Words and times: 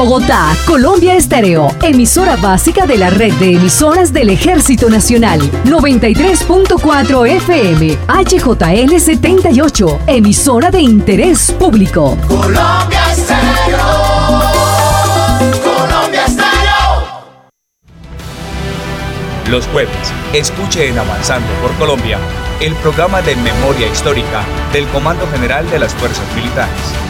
Bogotá, 0.00 0.56
Colombia 0.64 1.14
Estéreo, 1.14 1.68
emisora 1.82 2.34
básica 2.36 2.86
de 2.86 2.96
la 2.96 3.10
red 3.10 3.34
de 3.34 3.56
emisoras 3.56 4.14
del 4.14 4.30
Ejército 4.30 4.88
Nacional. 4.88 5.38
93.4 5.66 7.28
FM, 7.36 7.98
HJL 8.08 8.98
78, 8.98 9.98
emisora 10.06 10.70
de 10.70 10.80
interés 10.80 11.52
público. 11.52 12.16
Colombia 12.26 13.12
Estéreo. 13.12 13.78
Colombia 15.62 16.24
Estéreo. 16.24 17.26
Los 19.50 19.66
jueves, 19.66 20.14
escuche 20.32 20.88
en 20.88 20.98
Avanzando 20.98 21.52
por 21.60 21.74
Colombia 21.74 22.18
el 22.62 22.72
programa 22.76 23.20
de 23.20 23.36
memoria 23.36 23.86
histórica 23.86 24.46
del 24.72 24.88
Comando 24.88 25.26
General 25.30 25.68
de 25.68 25.78
las 25.78 25.92
Fuerzas 25.94 26.24
Militares. 26.34 27.09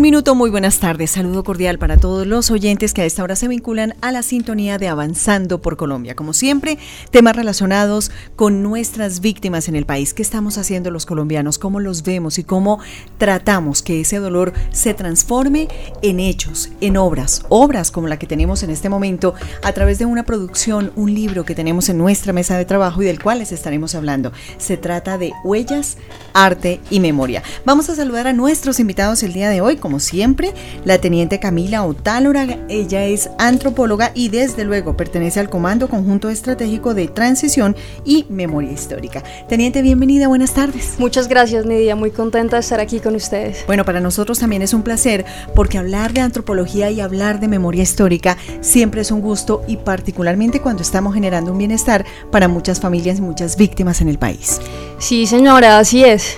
Un 0.00 0.04
minuto, 0.04 0.34
muy 0.34 0.48
buenas 0.48 0.78
tardes. 0.78 1.10
Saludo 1.10 1.44
cordial 1.44 1.78
para 1.78 1.98
todos 1.98 2.26
los 2.26 2.50
oyentes 2.50 2.94
que 2.94 3.02
a 3.02 3.04
esta 3.04 3.22
hora 3.22 3.36
se 3.36 3.48
vinculan 3.48 3.96
a 4.00 4.12
la 4.12 4.22
sintonía 4.22 4.78
de 4.78 4.88
Avanzando 4.88 5.60
por 5.60 5.76
Colombia. 5.76 6.16
Como 6.16 6.32
siempre, 6.32 6.78
temas 7.10 7.36
relacionados 7.36 8.10
con 8.34 8.62
nuestras 8.62 9.20
víctimas 9.20 9.68
en 9.68 9.76
el 9.76 9.84
país. 9.84 10.14
¿Qué 10.14 10.22
estamos 10.22 10.56
haciendo 10.56 10.90
los 10.90 11.04
colombianos? 11.04 11.58
¿Cómo 11.58 11.80
los 11.80 12.02
vemos 12.02 12.38
y 12.38 12.44
cómo 12.44 12.80
tratamos 13.18 13.82
que 13.82 14.00
ese 14.00 14.16
dolor 14.20 14.54
se 14.70 14.94
transforme 14.94 15.68
en 16.00 16.18
hechos, 16.18 16.70
en 16.80 16.96
obras? 16.96 17.42
Obras 17.50 17.90
como 17.90 18.08
la 18.08 18.18
que 18.18 18.26
tenemos 18.26 18.62
en 18.62 18.70
este 18.70 18.88
momento 18.88 19.34
a 19.62 19.72
través 19.72 19.98
de 19.98 20.06
una 20.06 20.24
producción, 20.24 20.92
un 20.96 21.12
libro 21.12 21.44
que 21.44 21.54
tenemos 21.54 21.90
en 21.90 21.98
nuestra 21.98 22.32
mesa 22.32 22.56
de 22.56 22.64
trabajo 22.64 23.02
y 23.02 23.04
del 23.04 23.22
cual 23.22 23.40
les 23.40 23.52
estaremos 23.52 23.94
hablando. 23.94 24.32
Se 24.56 24.78
trata 24.78 25.18
de 25.18 25.34
Huellas, 25.44 25.98
Arte 26.32 26.80
y 26.88 27.00
Memoria. 27.00 27.42
Vamos 27.66 27.90
a 27.90 27.94
saludar 27.94 28.28
a 28.28 28.32
nuestros 28.32 28.80
invitados 28.80 29.22
el 29.22 29.34
día 29.34 29.50
de 29.50 29.60
hoy, 29.60 29.76
como 29.76 29.89
siempre, 29.98 30.52
la 30.84 30.98
teniente 30.98 31.40
Camila 31.40 31.84
Otálora. 31.84 32.58
Ella 32.68 33.04
es 33.04 33.30
antropóloga 33.38 34.12
y 34.14 34.28
desde 34.28 34.64
luego 34.64 34.96
pertenece 34.96 35.40
al 35.40 35.50
Comando 35.50 35.88
Conjunto 35.88 36.28
Estratégico 36.28 36.94
de 36.94 37.08
Transición 37.08 37.74
y 38.04 38.26
Memoria 38.28 38.72
Histórica. 38.72 39.22
Teniente, 39.48 39.82
bienvenida, 39.82 40.28
buenas 40.28 40.54
tardes. 40.54 40.94
Muchas 40.98 41.28
gracias, 41.28 41.66
Nidia. 41.66 41.96
Muy 41.96 42.10
contenta 42.10 42.56
de 42.56 42.60
estar 42.60 42.80
aquí 42.80 43.00
con 43.00 43.14
ustedes. 43.14 43.64
Bueno, 43.66 43.84
para 43.84 44.00
nosotros 44.00 44.38
también 44.38 44.62
es 44.62 44.74
un 44.74 44.82
placer 44.82 45.24
porque 45.54 45.78
hablar 45.78 46.12
de 46.12 46.20
antropología 46.20 46.90
y 46.90 47.00
hablar 47.00 47.40
de 47.40 47.48
memoria 47.48 47.82
histórica 47.82 48.36
siempre 48.60 49.00
es 49.00 49.10
un 49.10 49.20
gusto 49.20 49.62
y 49.66 49.78
particularmente 49.78 50.60
cuando 50.60 50.82
estamos 50.82 51.14
generando 51.14 51.52
un 51.52 51.58
bienestar 51.58 52.04
para 52.30 52.48
muchas 52.48 52.80
familias 52.80 53.18
y 53.18 53.22
muchas 53.22 53.56
víctimas 53.56 54.00
en 54.00 54.08
el 54.08 54.18
país. 54.18 54.60
Sí, 54.98 55.26
señora, 55.26 55.78
así 55.78 56.04
es. 56.04 56.36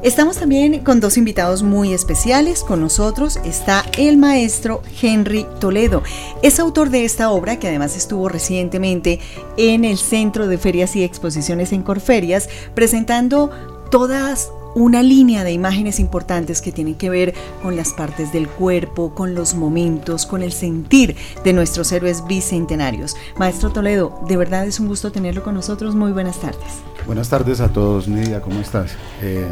Estamos 0.00 0.36
también 0.36 0.84
con 0.84 1.00
dos 1.00 1.18
invitados 1.18 1.64
muy 1.64 1.92
especiales. 1.92 2.62
Con 2.62 2.80
nosotros 2.80 3.36
está 3.44 3.84
el 3.98 4.16
maestro 4.16 4.80
Henry 5.02 5.44
Toledo. 5.58 6.04
Es 6.40 6.60
autor 6.60 6.90
de 6.90 7.04
esta 7.04 7.30
obra 7.30 7.58
que 7.58 7.66
además 7.66 7.96
estuvo 7.96 8.28
recientemente 8.28 9.18
en 9.56 9.84
el 9.84 9.98
Centro 9.98 10.46
de 10.46 10.56
Ferias 10.56 10.94
y 10.94 11.02
Exposiciones 11.02 11.72
en 11.72 11.82
Corferias, 11.82 12.48
presentando 12.74 13.50
todas 13.90 14.52
una 14.74 15.02
línea 15.02 15.44
de 15.44 15.52
imágenes 15.52 16.00
importantes 16.00 16.60
que 16.60 16.72
tienen 16.72 16.94
que 16.94 17.10
ver 17.10 17.34
con 17.62 17.76
las 17.76 17.92
partes 17.92 18.32
del 18.32 18.48
cuerpo, 18.48 19.14
con 19.14 19.34
los 19.34 19.54
momentos, 19.54 20.26
con 20.26 20.42
el 20.42 20.52
sentir 20.52 21.16
de 21.44 21.52
nuestros 21.52 21.90
héroes 21.92 22.26
bicentenarios. 22.26 23.16
Maestro 23.38 23.70
Toledo, 23.70 24.20
de 24.28 24.36
verdad 24.36 24.66
es 24.66 24.80
un 24.80 24.88
gusto 24.88 25.12
tenerlo 25.12 25.42
con 25.42 25.54
nosotros. 25.54 25.94
Muy 25.94 26.12
buenas 26.12 26.38
tardes. 26.40 26.82
Buenas 27.06 27.28
tardes 27.28 27.60
a 27.60 27.72
todos, 27.72 28.08
Nidia, 28.08 28.40
¿cómo 28.40 28.60
estás? 28.60 28.92
Eh, 29.22 29.46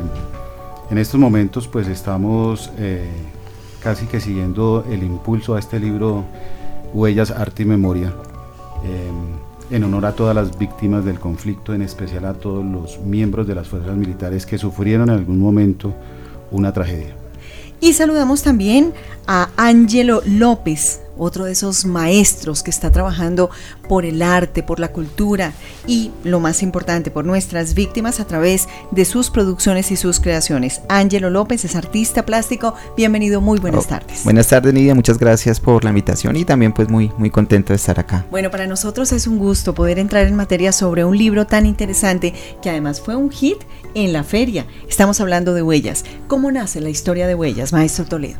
en 0.90 0.98
estos 0.98 1.18
momentos 1.18 1.66
pues 1.66 1.88
estamos 1.88 2.70
eh, 2.78 3.08
casi 3.82 4.06
que 4.06 4.20
siguiendo 4.20 4.84
el 4.90 5.02
impulso 5.02 5.54
a 5.54 5.58
este 5.58 5.80
libro 5.80 6.24
Huellas, 6.92 7.30
Arte 7.30 7.62
y 7.62 7.66
Memoria, 7.66 8.12
eh, 8.84 9.10
en 9.70 9.84
honor 9.84 10.06
a 10.06 10.12
todas 10.12 10.34
las 10.34 10.58
víctimas 10.58 11.04
del 11.04 11.18
conflicto, 11.18 11.74
en 11.74 11.82
especial 11.82 12.24
a 12.24 12.34
todos 12.34 12.64
los 12.64 12.98
miembros 13.00 13.46
de 13.46 13.54
las 13.54 13.68
fuerzas 13.68 13.96
militares 13.96 14.46
que 14.46 14.58
sufrieron 14.58 15.08
en 15.08 15.16
algún 15.16 15.38
momento 15.38 15.94
una 16.50 16.72
tragedia. 16.72 17.14
Y 17.80 17.92
saludamos 17.92 18.42
también 18.42 18.92
a 19.26 19.50
Ángelo 19.56 20.22
López, 20.24 21.00
otro 21.18 21.44
de 21.44 21.52
esos 21.52 21.84
maestros 21.84 22.62
que 22.62 22.70
está 22.70 22.90
trabajando 22.90 23.50
por 23.88 24.04
el 24.04 24.22
arte, 24.22 24.62
por 24.62 24.80
la 24.80 24.92
cultura 24.92 25.52
y, 25.86 26.10
lo 26.24 26.40
más 26.40 26.62
importante, 26.62 27.10
por 27.10 27.24
nuestras 27.24 27.74
víctimas 27.74 28.20
a 28.20 28.26
través 28.26 28.68
de 28.90 29.04
sus 29.04 29.30
producciones 29.30 29.90
y 29.90 29.96
sus 29.96 30.20
creaciones. 30.20 30.80
Ángelo 30.88 31.30
López 31.30 31.64
es 31.64 31.76
artista 31.76 32.24
plástico. 32.26 32.74
Bienvenido, 32.96 33.40
muy 33.40 33.58
buenas 33.58 33.84
Oh, 33.86 33.88
tardes. 33.88 34.24
Buenas 34.24 34.48
tardes, 34.48 34.72
Nidia. 34.72 34.94
Muchas 34.94 35.18
gracias 35.18 35.60
por 35.60 35.84
la 35.84 35.90
invitación 35.90 36.36
y 36.36 36.44
también 36.44 36.72
pues 36.72 36.88
muy, 36.88 37.10
muy 37.18 37.30
contento 37.30 37.72
de 37.72 37.76
estar 37.76 37.98
acá. 38.00 38.24
Bueno, 38.30 38.50
para 38.50 38.66
nosotros 38.66 39.12
es 39.12 39.26
un 39.26 39.38
gusto 39.38 39.74
poder 39.74 39.98
entrar 39.98 40.26
en 40.26 40.34
materia 40.34 40.72
sobre 40.72 41.04
un 41.04 41.16
libro 41.16 41.46
tan 41.46 41.66
interesante 41.66 42.34
que 42.62 42.70
además 42.70 43.00
fue 43.00 43.16
un 43.16 43.30
hit 43.30 43.58
en 43.94 44.12
la 44.12 44.24
feria. 44.24 44.66
Estamos 44.88 45.20
hablando 45.20 45.54
de 45.54 45.62
Huellas. 45.62 46.04
¿Cómo 46.28 46.50
nace 46.50 46.80
la 46.80 46.88
historia 46.88 47.26
de 47.26 47.34
Huellas, 47.34 47.72
maestro 47.72 48.04
Toledo? 48.04 48.38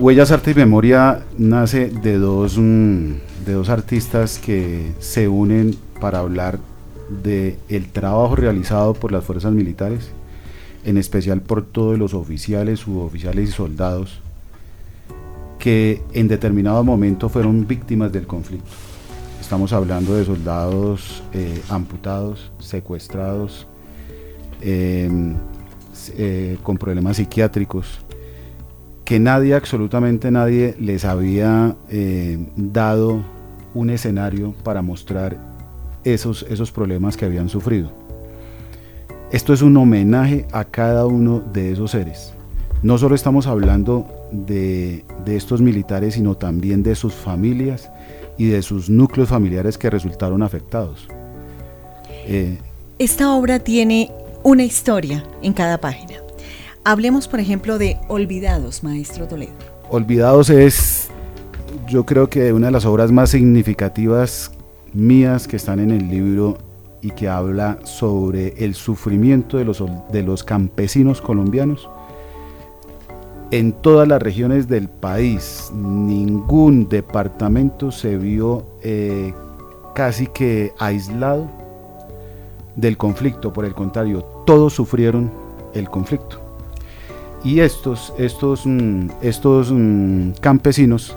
Huellas, 0.00 0.30
Arte 0.30 0.52
y 0.52 0.54
Memoria 0.54 1.24
nace 1.38 1.88
de 1.88 2.18
dos, 2.18 2.56
mm, 2.56 3.14
de 3.44 3.52
dos 3.52 3.68
artistas 3.68 4.38
que 4.38 4.92
se 5.00 5.26
unen 5.26 5.74
para 6.00 6.20
hablar 6.20 6.60
de 7.08 7.58
el 7.68 7.88
trabajo 7.88 8.36
realizado 8.36 8.94
por 8.94 9.10
las 9.10 9.24
fuerzas 9.24 9.52
militares, 9.52 10.12
en 10.84 10.98
especial 10.98 11.40
por 11.40 11.64
todos 11.64 11.98
los 11.98 12.14
oficiales, 12.14 12.78
suboficiales 12.78 13.48
y 13.48 13.52
soldados 13.52 14.20
que 15.58 16.00
en 16.12 16.28
determinado 16.28 16.84
momento 16.84 17.28
fueron 17.28 17.66
víctimas 17.66 18.12
del 18.12 18.28
conflicto. 18.28 18.70
Estamos 19.40 19.72
hablando 19.72 20.14
de 20.14 20.24
soldados 20.24 21.24
eh, 21.32 21.60
amputados, 21.70 22.52
secuestrados, 22.60 23.66
em, 24.60 25.34
eh, 26.16 26.56
con 26.62 26.78
problemas 26.78 27.16
psiquiátricos, 27.16 27.98
que 29.08 29.18
nadie, 29.18 29.54
absolutamente 29.54 30.30
nadie, 30.30 30.74
les 30.78 31.06
había 31.06 31.74
eh, 31.88 32.46
dado 32.56 33.24
un 33.72 33.88
escenario 33.88 34.52
para 34.62 34.82
mostrar 34.82 35.38
esos, 36.04 36.42
esos 36.50 36.70
problemas 36.72 37.16
que 37.16 37.24
habían 37.24 37.48
sufrido. 37.48 37.90
Esto 39.32 39.54
es 39.54 39.62
un 39.62 39.74
homenaje 39.78 40.44
a 40.52 40.64
cada 40.64 41.06
uno 41.06 41.40
de 41.40 41.72
esos 41.72 41.92
seres. 41.92 42.34
No 42.82 42.98
solo 42.98 43.14
estamos 43.14 43.46
hablando 43.46 44.06
de, 44.30 45.06
de 45.24 45.36
estos 45.36 45.62
militares, 45.62 46.12
sino 46.12 46.34
también 46.34 46.82
de 46.82 46.94
sus 46.94 47.14
familias 47.14 47.90
y 48.36 48.48
de 48.48 48.60
sus 48.60 48.90
núcleos 48.90 49.30
familiares 49.30 49.78
que 49.78 49.88
resultaron 49.88 50.42
afectados. 50.42 51.08
Eh, 52.26 52.58
Esta 52.98 53.32
obra 53.32 53.58
tiene 53.58 54.12
una 54.42 54.64
historia 54.64 55.24
en 55.40 55.54
cada 55.54 55.80
página. 55.80 56.27
Hablemos, 56.88 57.28
por 57.28 57.38
ejemplo, 57.38 57.76
de 57.76 57.98
Olvidados, 58.08 58.82
maestro 58.82 59.28
Toledo. 59.28 59.52
Olvidados 59.90 60.48
es, 60.48 61.10
yo 61.86 62.06
creo 62.06 62.30
que 62.30 62.50
una 62.54 62.68
de 62.68 62.72
las 62.72 62.86
obras 62.86 63.12
más 63.12 63.28
significativas 63.28 64.52
mías 64.94 65.46
que 65.46 65.56
están 65.56 65.80
en 65.80 65.90
el 65.90 66.08
libro 66.08 66.56
y 67.02 67.10
que 67.10 67.28
habla 67.28 67.78
sobre 67.84 68.54
el 68.64 68.74
sufrimiento 68.74 69.58
de 69.58 69.66
los, 69.66 69.84
de 70.10 70.22
los 70.22 70.42
campesinos 70.42 71.20
colombianos. 71.20 71.90
En 73.50 73.74
todas 73.74 74.08
las 74.08 74.22
regiones 74.22 74.66
del 74.66 74.88
país, 74.88 75.70
ningún 75.74 76.88
departamento 76.88 77.92
se 77.92 78.16
vio 78.16 78.64
eh, 78.82 79.34
casi 79.94 80.26
que 80.26 80.72
aislado 80.78 81.50
del 82.76 82.96
conflicto, 82.96 83.52
por 83.52 83.66
el 83.66 83.74
contrario, 83.74 84.22
todos 84.46 84.72
sufrieron 84.72 85.30
el 85.74 85.90
conflicto. 85.90 86.47
Y 87.44 87.60
estos, 87.60 88.12
estos, 88.18 88.66
mm, 88.66 89.10
estos 89.22 89.70
mm, 89.72 90.32
campesinos 90.40 91.16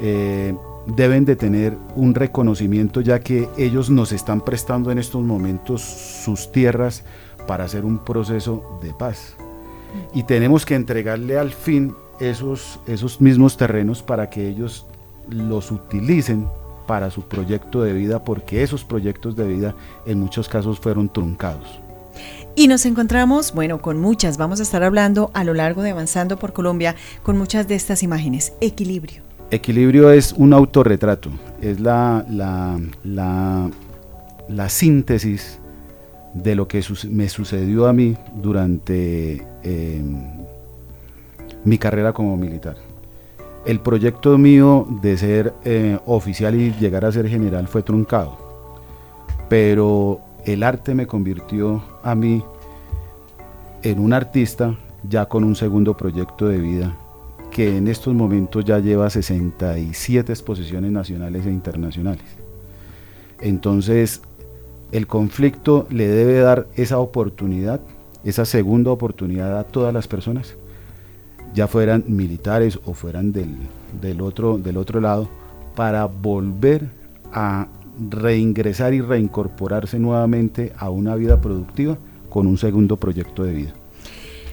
eh, 0.00 0.54
deben 0.86 1.24
de 1.24 1.36
tener 1.36 1.76
un 1.94 2.14
reconocimiento 2.14 3.00
ya 3.00 3.20
que 3.20 3.48
ellos 3.58 3.90
nos 3.90 4.12
están 4.12 4.40
prestando 4.40 4.90
en 4.90 4.98
estos 4.98 5.22
momentos 5.22 5.82
sus 5.82 6.50
tierras 6.50 7.04
para 7.46 7.64
hacer 7.64 7.84
un 7.84 7.98
proceso 7.98 8.78
de 8.82 8.92
paz. 8.94 9.36
Y 10.14 10.22
tenemos 10.22 10.64
que 10.64 10.74
entregarle 10.74 11.38
al 11.38 11.50
fin 11.50 11.94
esos, 12.20 12.80
esos 12.86 13.20
mismos 13.20 13.56
terrenos 13.56 14.02
para 14.02 14.30
que 14.30 14.48
ellos 14.48 14.86
los 15.28 15.70
utilicen 15.70 16.48
para 16.86 17.10
su 17.10 17.22
proyecto 17.22 17.82
de 17.82 17.92
vida, 17.92 18.24
porque 18.24 18.62
esos 18.62 18.84
proyectos 18.84 19.36
de 19.36 19.46
vida 19.46 19.74
en 20.06 20.20
muchos 20.20 20.48
casos 20.48 20.80
fueron 20.80 21.10
truncados. 21.10 21.80
Y 22.58 22.66
nos 22.66 22.86
encontramos, 22.86 23.54
bueno, 23.54 23.80
con 23.80 24.00
muchas, 24.00 24.36
vamos 24.36 24.58
a 24.58 24.64
estar 24.64 24.82
hablando 24.82 25.30
a 25.32 25.44
lo 25.44 25.54
largo 25.54 25.82
de 25.82 25.90
Avanzando 25.90 26.40
por 26.40 26.52
Colombia, 26.52 26.96
con 27.22 27.38
muchas 27.38 27.68
de 27.68 27.76
estas 27.76 28.02
imágenes. 28.02 28.52
Equilibrio. 28.60 29.22
Equilibrio 29.52 30.10
es 30.10 30.32
un 30.32 30.52
autorretrato, 30.52 31.30
es 31.62 31.78
la, 31.78 32.26
la, 32.28 33.70
la, 34.48 34.68
síntesis 34.68 35.60
de 36.34 36.56
lo 36.56 36.66
que 36.66 36.84
me 37.08 37.28
sucedió 37.28 37.86
a 37.86 37.92
mí 37.92 38.16
durante 38.34 39.46
em, 39.62 40.16
mi 41.62 41.78
carrera 41.78 42.12
como 42.12 42.36
militar. 42.36 42.74
El 43.66 43.78
proyecto 43.78 44.36
mío 44.36 44.84
de 45.00 45.16
ser 45.16 45.54
eh, 45.64 45.96
oficial 46.06 46.56
y 46.56 46.72
llegar 46.72 47.04
a 47.04 47.12
ser 47.12 47.28
general 47.28 47.68
fue 47.68 47.84
truncado, 47.84 48.36
pero 49.48 50.27
el 50.52 50.62
arte 50.62 50.94
me 50.94 51.06
convirtió 51.06 51.82
a 52.02 52.14
mí 52.14 52.42
en 53.82 53.98
un 53.98 54.12
artista 54.12 54.74
ya 55.08 55.26
con 55.26 55.44
un 55.44 55.54
segundo 55.54 55.96
proyecto 55.96 56.48
de 56.48 56.58
vida 56.58 56.96
que 57.50 57.76
en 57.76 57.86
estos 57.86 58.14
momentos 58.14 58.64
ya 58.64 58.78
lleva 58.78 59.10
67 59.10 60.32
exposiciones 60.32 60.90
nacionales 60.90 61.44
e 61.46 61.50
internacionales. 61.50 62.24
Entonces, 63.40 64.22
el 64.90 65.06
conflicto 65.06 65.86
le 65.90 66.08
debe 66.08 66.40
dar 66.40 66.66
esa 66.76 66.98
oportunidad, 66.98 67.80
esa 68.24 68.44
segunda 68.44 68.90
oportunidad 68.90 69.58
a 69.58 69.64
todas 69.64 69.92
las 69.92 70.08
personas, 70.08 70.54
ya 71.54 71.66
fueran 71.66 72.04
militares 72.06 72.78
o 72.84 72.94
fueran 72.94 73.32
del, 73.32 74.20
otro, 74.20 74.58
del 74.58 74.76
otro 74.76 75.00
lado, 75.00 75.28
para 75.74 76.06
volver 76.06 76.88
a 77.32 77.68
reingresar 77.98 78.94
y 78.94 79.00
reincorporarse 79.00 79.98
nuevamente 79.98 80.72
a 80.76 80.90
una 80.90 81.14
vida 81.14 81.40
productiva 81.40 81.98
con 82.28 82.46
un 82.46 82.58
segundo 82.58 82.96
proyecto 82.96 83.44
de 83.44 83.52
vida. 83.52 83.74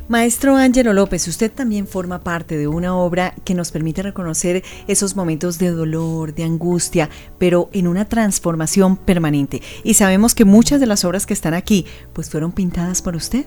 Maestro 0.07 0.55
Ángelo 0.55 0.93
López, 0.93 1.27
usted 1.27 1.51
también 1.51 1.87
forma 1.87 2.19
parte 2.19 2.57
de 2.57 2.67
una 2.67 2.95
obra 2.95 3.33
que 3.43 3.55
nos 3.55 3.71
permite 3.71 4.03
reconocer 4.03 4.63
esos 4.87 5.15
momentos 5.15 5.57
de 5.57 5.71
dolor, 5.71 6.35
de 6.35 6.43
angustia, 6.43 7.09
pero 7.39 7.69
en 7.73 7.87
una 7.87 8.05
transformación 8.05 8.97
permanente. 8.97 9.63
Y 9.83 9.95
sabemos 9.95 10.35
que 10.35 10.45
muchas 10.45 10.79
de 10.79 10.85
las 10.85 11.05
obras 11.05 11.25
que 11.25 11.33
están 11.33 11.55
aquí, 11.55 11.87
pues 12.13 12.29
fueron 12.29 12.51
pintadas 12.51 13.01
por 13.01 13.15
usted. 13.15 13.45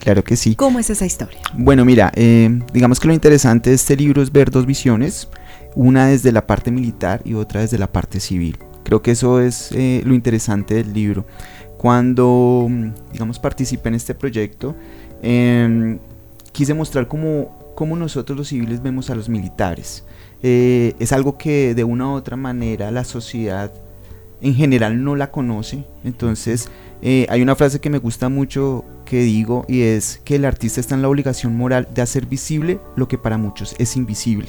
claro 0.00 0.24
que 0.24 0.34
sí. 0.34 0.56
¿Cómo 0.56 0.80
es 0.80 0.90
esa 0.90 1.06
historia? 1.06 1.38
Bueno, 1.56 1.84
mira, 1.84 2.10
eh, 2.16 2.60
digamos 2.72 2.98
que 2.98 3.06
lo 3.06 3.14
interesante 3.14 3.70
de 3.70 3.76
este 3.76 3.96
libro 3.96 4.20
es 4.20 4.32
ver 4.32 4.50
dos 4.50 4.66
visiones, 4.66 5.28
una 5.76 6.08
desde 6.08 6.32
la 6.32 6.44
parte 6.44 6.72
militar 6.72 7.22
y 7.24 7.34
otra 7.34 7.60
desde 7.60 7.78
la 7.78 7.92
parte 7.92 8.18
civil. 8.18 8.58
Creo 8.84 9.02
que 9.02 9.10
eso 9.10 9.40
es 9.40 9.72
eh, 9.72 10.02
lo 10.04 10.14
interesante 10.14 10.74
del 10.74 10.92
libro. 10.92 11.26
Cuando, 11.78 12.68
digamos, 13.12 13.38
participé 13.38 13.88
en 13.88 13.96
este 13.96 14.14
proyecto, 14.14 14.74
Em, 15.26 15.98
quise 16.52 16.74
mostrar 16.74 17.08
cómo, 17.08 17.72
cómo, 17.74 17.96
nosotros 17.96 18.36
los 18.36 18.48
civiles 18.48 18.82
vemos 18.82 19.08
a 19.08 19.14
los 19.14 19.30
militares. 19.30 20.04
Eh, 20.42 20.94
es 20.98 21.12
algo 21.12 21.38
que 21.38 21.74
de 21.74 21.82
una 21.82 22.08
u 22.08 22.12
otra 22.12 22.36
manera 22.36 22.90
la 22.90 23.04
sociedad 23.04 23.72
en 24.42 24.54
general 24.54 25.02
no 25.02 25.16
la 25.16 25.30
conoce. 25.30 25.86
Entonces, 26.04 26.68
eh, 27.00 27.26
hay 27.30 27.40
una 27.40 27.56
frase 27.56 27.80
que 27.80 27.88
me 27.88 27.96
gusta 27.96 28.28
mucho 28.28 28.84
que 29.06 29.22
digo 29.22 29.64
y 29.66 29.80
es 29.80 30.20
que 30.26 30.36
el 30.36 30.44
artista 30.44 30.78
está 30.78 30.94
en 30.94 31.00
la 31.00 31.08
obligación 31.08 31.56
moral 31.56 31.88
de 31.94 32.02
hacer 32.02 32.26
visible 32.26 32.80
lo 32.96 33.08
que 33.08 33.16
para 33.16 33.38
muchos 33.38 33.74
es 33.78 33.96
invisible. 33.96 34.48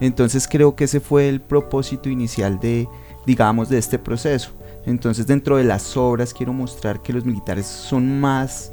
Entonces, 0.00 0.48
creo 0.48 0.74
que 0.74 0.84
ese 0.84 1.00
fue 1.00 1.28
el 1.28 1.42
propósito 1.42 2.08
inicial 2.08 2.58
de, 2.60 2.88
digamos, 3.26 3.68
de 3.68 3.78
este 3.78 3.98
proceso. 3.98 4.50
Entonces, 4.86 5.26
dentro 5.26 5.56
de 5.56 5.64
las 5.64 5.96
obras 5.96 6.34
quiero 6.34 6.52
mostrar 6.52 7.02
que 7.02 7.12
los 7.12 7.24
militares 7.24 7.66
son 7.66 8.20
más 8.20 8.72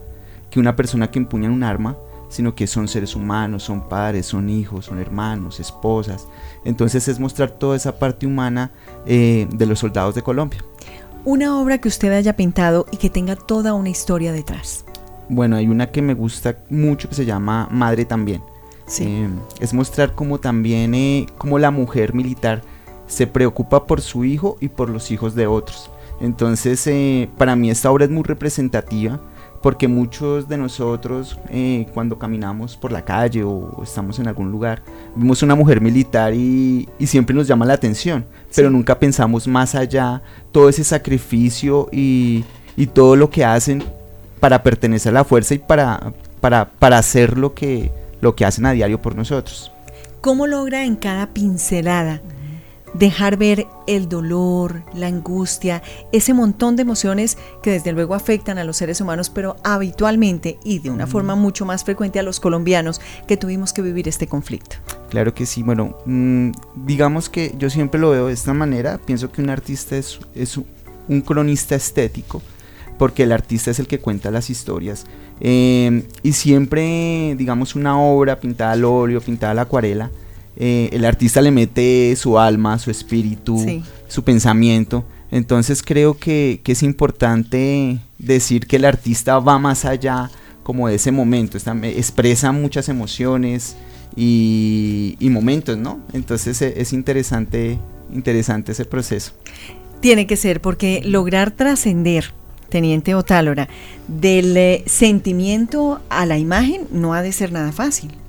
que 0.50 0.60
una 0.60 0.76
persona 0.76 1.10
que 1.10 1.20
empuña 1.20 1.50
un 1.50 1.64
arma, 1.64 1.98
sino 2.32 2.56
que 2.56 2.66
son 2.66 2.88
seres 2.88 3.16
humanos, 3.16 3.64
son 3.64 3.88
padres, 3.88 4.26
son 4.26 4.50
hijos, 4.50 4.86
son 4.86 5.00
hermanos, 5.00 5.60
esposas. 5.60 6.28
Entonces 6.66 7.08
es 7.08 7.20
mostrar 7.20 7.52
toda 7.52 7.76
esa 7.76 7.98
parte 7.98 8.26
humana 8.26 8.72
eh, 9.06 9.48
de 9.52 9.66
los 9.66 9.80
soldados 9.80 10.16
de 10.16 10.22
Colombia. 10.22 10.64
Una 11.24 11.60
obra 11.60 11.78
que 11.78 11.88
usted 11.88 12.12
haya 12.14 12.36
pintado 12.36 12.86
y 12.92 12.98
que 12.98 13.10
tenga 13.10 13.36
toda 13.36 13.74
una 13.74 13.90
historia 13.90 14.32
detrás. 14.32 14.86
Bueno, 15.30 15.56
hay 15.56 15.68
una 15.68 15.92
que 15.92 16.02
me 16.02 16.14
gusta 16.14 16.58
mucho 16.70 17.10
que 17.10 17.16
se 17.16 17.26
llama 17.26 17.68
Madre 17.70 18.06
también. 18.06 18.42
Sí. 18.86 19.06
Eh, 19.06 19.30
es 19.60 19.74
mostrar 19.74 20.14
cómo 20.16 20.40
también 20.40 20.94
eh, 20.96 21.28
como 21.38 21.60
la 21.60 21.72
mujer 21.72 22.14
militar 22.14 22.62
se 23.12 23.28
preocupa 23.28 23.86
por 23.86 24.00
su 24.00 24.24
hijo 24.24 24.58
y 24.62 24.70
por 24.70 24.90
los 24.90 25.12
hijos 25.12 25.36
de 25.36 25.46
otros. 25.46 25.92
Entonces, 26.22 26.88
para 27.38 27.58
mí 27.58 27.70
esta 27.70 27.92
obra 27.92 28.06
es 28.06 28.12
muy 28.12 28.24
representativa 28.24 29.20
porque 29.62 29.88
muchos 29.88 30.48
de 30.48 30.58
nosotros 30.58 31.38
eh, 31.50 31.88
cuando 31.94 32.18
caminamos 32.18 32.78
por 32.78 32.92
la 32.92 33.04
calle 33.04 33.44
o 33.44 33.82
estamos 33.84 34.18
en 34.18 34.28
algún 34.28 34.50
lugar, 34.50 34.82
vemos 35.14 35.44
una 35.44 35.56
mujer 35.56 35.82
militar 35.82 36.34
y, 36.34 36.88
siempre 37.06 37.36
nos 37.36 37.48
llama 37.48 37.66
la 37.66 37.74
atención, 37.74 38.26
pero 38.56 38.70
nunca 38.70 38.98
pensamos 38.98 39.46
más 39.46 39.76
allá 39.76 40.22
todo 40.54 40.70
ese 40.70 40.84
sacrificio 40.84 41.90
y, 41.92 42.46
todo 42.94 43.16
lo 43.16 43.30
que 43.30 43.46
hacen 43.46 43.84
para 44.40 44.64
pertenecer 44.64 45.12
a 45.12 45.20
la 45.20 45.24
fuerza 45.24 45.54
y 45.54 45.60
para, 45.60 46.14
para, 46.40 46.66
para 46.66 46.98
hacer 46.98 47.38
lo 47.38 47.54
que, 47.54 47.92
lo 48.22 48.36
que 48.36 48.46
hacen 48.46 48.66
a 48.66 48.72
diario 48.72 49.00
por 49.00 49.16
nosotros. 49.16 49.72
¿Cómo 50.22 50.48
logra 50.48 50.86
en 50.86 50.96
cada 50.96 51.28
pincelada 51.28 52.22
dejar 52.94 53.38
ver 53.38 53.68
el 53.88 54.10
dolor, 54.10 54.84
la 54.94 55.08
angustia, 55.08 55.82
ese 56.12 56.34
montón 56.34 56.76
de 56.76 56.82
emociones 56.82 57.38
que 57.62 57.72
desde 57.72 57.92
luego 57.94 58.16
afectan 58.16 58.58
a 58.58 58.64
los 58.64 58.78
seres 58.78 59.02
humanos, 59.02 59.30
pero 59.30 59.56
habitualmente 59.64 60.60
y 60.64 60.80
de 60.80 60.90
una 60.90 61.08
forma 61.08 61.36
mucho 61.36 61.66
más 61.66 61.84
frecuente 61.84 62.20
a 62.20 62.24
los 62.24 62.40
colombianos 62.40 63.02
que 63.28 63.38
tuvimos 63.38 63.74
que 63.74 63.82
vivir 63.82 64.08
este 64.08 64.28
conflicto. 64.28 64.78
Claro 65.10 65.34
que 65.34 65.46
sí, 65.46 65.64
bueno, 65.64 65.98
mm, 66.06 66.52
digamos 66.86 67.30
que 67.30 67.54
yo 67.58 67.70
siempre 67.70 68.00
lo 68.00 68.12
veo 68.12 68.28
de 68.28 68.34
esta 68.34 68.54
manera, 68.54 68.98
pienso 68.98 69.32
que 69.32 69.42
un 69.42 69.50
artista 69.50 69.98
es, 69.98 70.20
es 70.36 70.58
un 70.58 71.22
cronista 71.22 71.76
estético, 71.76 72.42
porque 72.98 73.24
el 73.24 73.32
artista 73.32 73.72
es 73.72 73.80
el 73.80 73.88
que 73.88 74.00
cuenta 74.00 74.32
las 74.32 74.50
historias. 74.50 75.06
Eh, 75.40 76.04
y 76.22 76.34
siempre, 76.34 77.36
digamos, 77.36 77.76
una 77.76 78.00
obra 78.00 78.40
pintada 78.40 78.74
al 78.74 78.86
óleo, 78.86 79.22
pintada 79.22 79.52
a 79.52 79.56
la 79.56 79.64
acuarela, 79.64 80.12
eh, 80.64 80.90
el 80.94 81.06
artista 81.06 81.42
le 81.42 81.50
mete 81.50 82.16
su 82.16 82.38
alma, 82.38 82.78
su 82.78 82.92
espíritu, 82.92 83.82
su 84.08 84.24
pensamiento. 84.24 85.04
Entonces 85.32 85.82
creo 85.82 86.20
que, 86.20 86.62
es 86.64 86.84
importante 86.84 87.98
decir 88.20 88.68
que 88.68 88.76
el 88.76 88.86
artista 88.86 89.40
va 89.40 89.58
más 89.58 89.86
allá 89.86 90.30
como 90.62 90.88
de 90.88 90.96
ese 90.96 91.12
momento, 91.12 91.58
expresa 91.58 92.52
muchas 92.52 92.90
emociones 92.90 93.76
y, 94.16 95.18
momentos, 95.32 95.80
¿no? 95.80 96.00
Entonces 96.14 96.62
e, 96.62 96.80
es 96.80 96.94
interesante, 96.94 97.80
interesante 98.14 98.74
ese 98.74 98.86
proceso. 98.86 99.32
Tiene 100.00 100.28
que 100.28 100.38
ser 100.38 100.62
porque 100.62 101.02
lograr 101.04 101.50
trascender 101.50 102.36
Teniente 102.70 103.16
Otálora, 103.16 103.68
del 104.08 104.56
eh, 104.56 104.84
sentimiento 104.86 106.02
a 106.10 106.28
la 106.28 106.38
imagen 106.38 106.88
no 106.92 107.16
ha 107.16 107.24
de 107.24 107.32
ser 107.32 107.52
nada 107.52 107.72
fácil. 107.72 108.21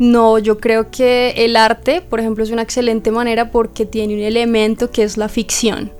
No, 0.00 0.38
yo 0.38 0.56
creo 0.56 0.90
que 0.90 1.34
el 1.36 1.56
arte, 1.56 2.00
por 2.00 2.20
ejemplo, 2.20 2.42
es 2.42 2.50
una 2.50 2.62
excelente 2.62 3.10
manera 3.10 3.50
porque 3.50 3.84
tiene 3.84 4.14
un 4.14 4.20
elemento 4.20 4.90
que 4.90 5.02
es 5.02 5.18
la 5.18 5.28
ficción. 5.28 5.92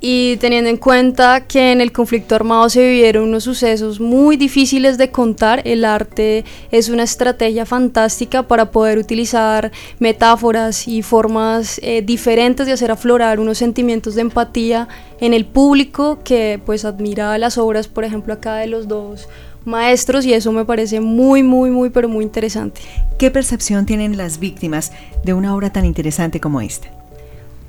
Y 0.00 0.36
teniendo 0.36 0.70
en 0.70 0.76
cuenta 0.76 1.44
que 1.44 1.72
en 1.72 1.80
el 1.80 1.90
conflicto 1.90 2.36
armado 2.36 2.68
se 2.68 2.86
vivieron 2.86 3.24
unos 3.24 3.42
sucesos 3.42 3.98
muy 3.98 4.36
difíciles 4.36 4.98
de 4.98 5.10
contar, 5.10 5.62
el 5.64 5.84
arte 5.84 6.44
es 6.70 6.88
una 6.88 7.02
estrategia 7.02 7.66
fantástica 7.66 8.44
para 8.44 8.70
poder 8.70 8.98
utilizar 8.98 9.72
metáforas 9.98 10.86
y 10.86 11.02
formas 11.02 11.80
eh, 11.82 12.02
diferentes 12.02 12.66
de 12.66 12.72
hacer 12.72 12.92
aflorar 12.92 13.40
unos 13.40 13.58
sentimientos 13.58 14.14
de 14.14 14.20
empatía 14.20 14.86
en 15.18 15.34
el 15.34 15.44
público 15.44 16.20
que 16.22 16.60
pues 16.64 16.84
admira 16.84 17.36
las 17.38 17.58
obras, 17.58 17.88
por 17.88 18.04
ejemplo, 18.04 18.32
acá 18.32 18.54
de 18.54 18.68
los 18.68 18.86
dos 18.86 19.26
maestros 19.64 20.24
y 20.26 20.32
eso 20.32 20.52
me 20.52 20.64
parece 20.64 21.00
muy, 21.00 21.42
muy, 21.42 21.70
muy, 21.70 21.90
pero 21.90 22.08
muy 22.08 22.24
interesante. 22.24 22.80
¿Qué 23.18 23.30
percepción 23.30 23.86
tienen 23.86 24.16
las 24.16 24.38
víctimas 24.38 24.92
de 25.24 25.34
una 25.34 25.54
obra 25.54 25.70
tan 25.70 25.84
interesante 25.84 26.40
como 26.40 26.60
esta? 26.60 26.88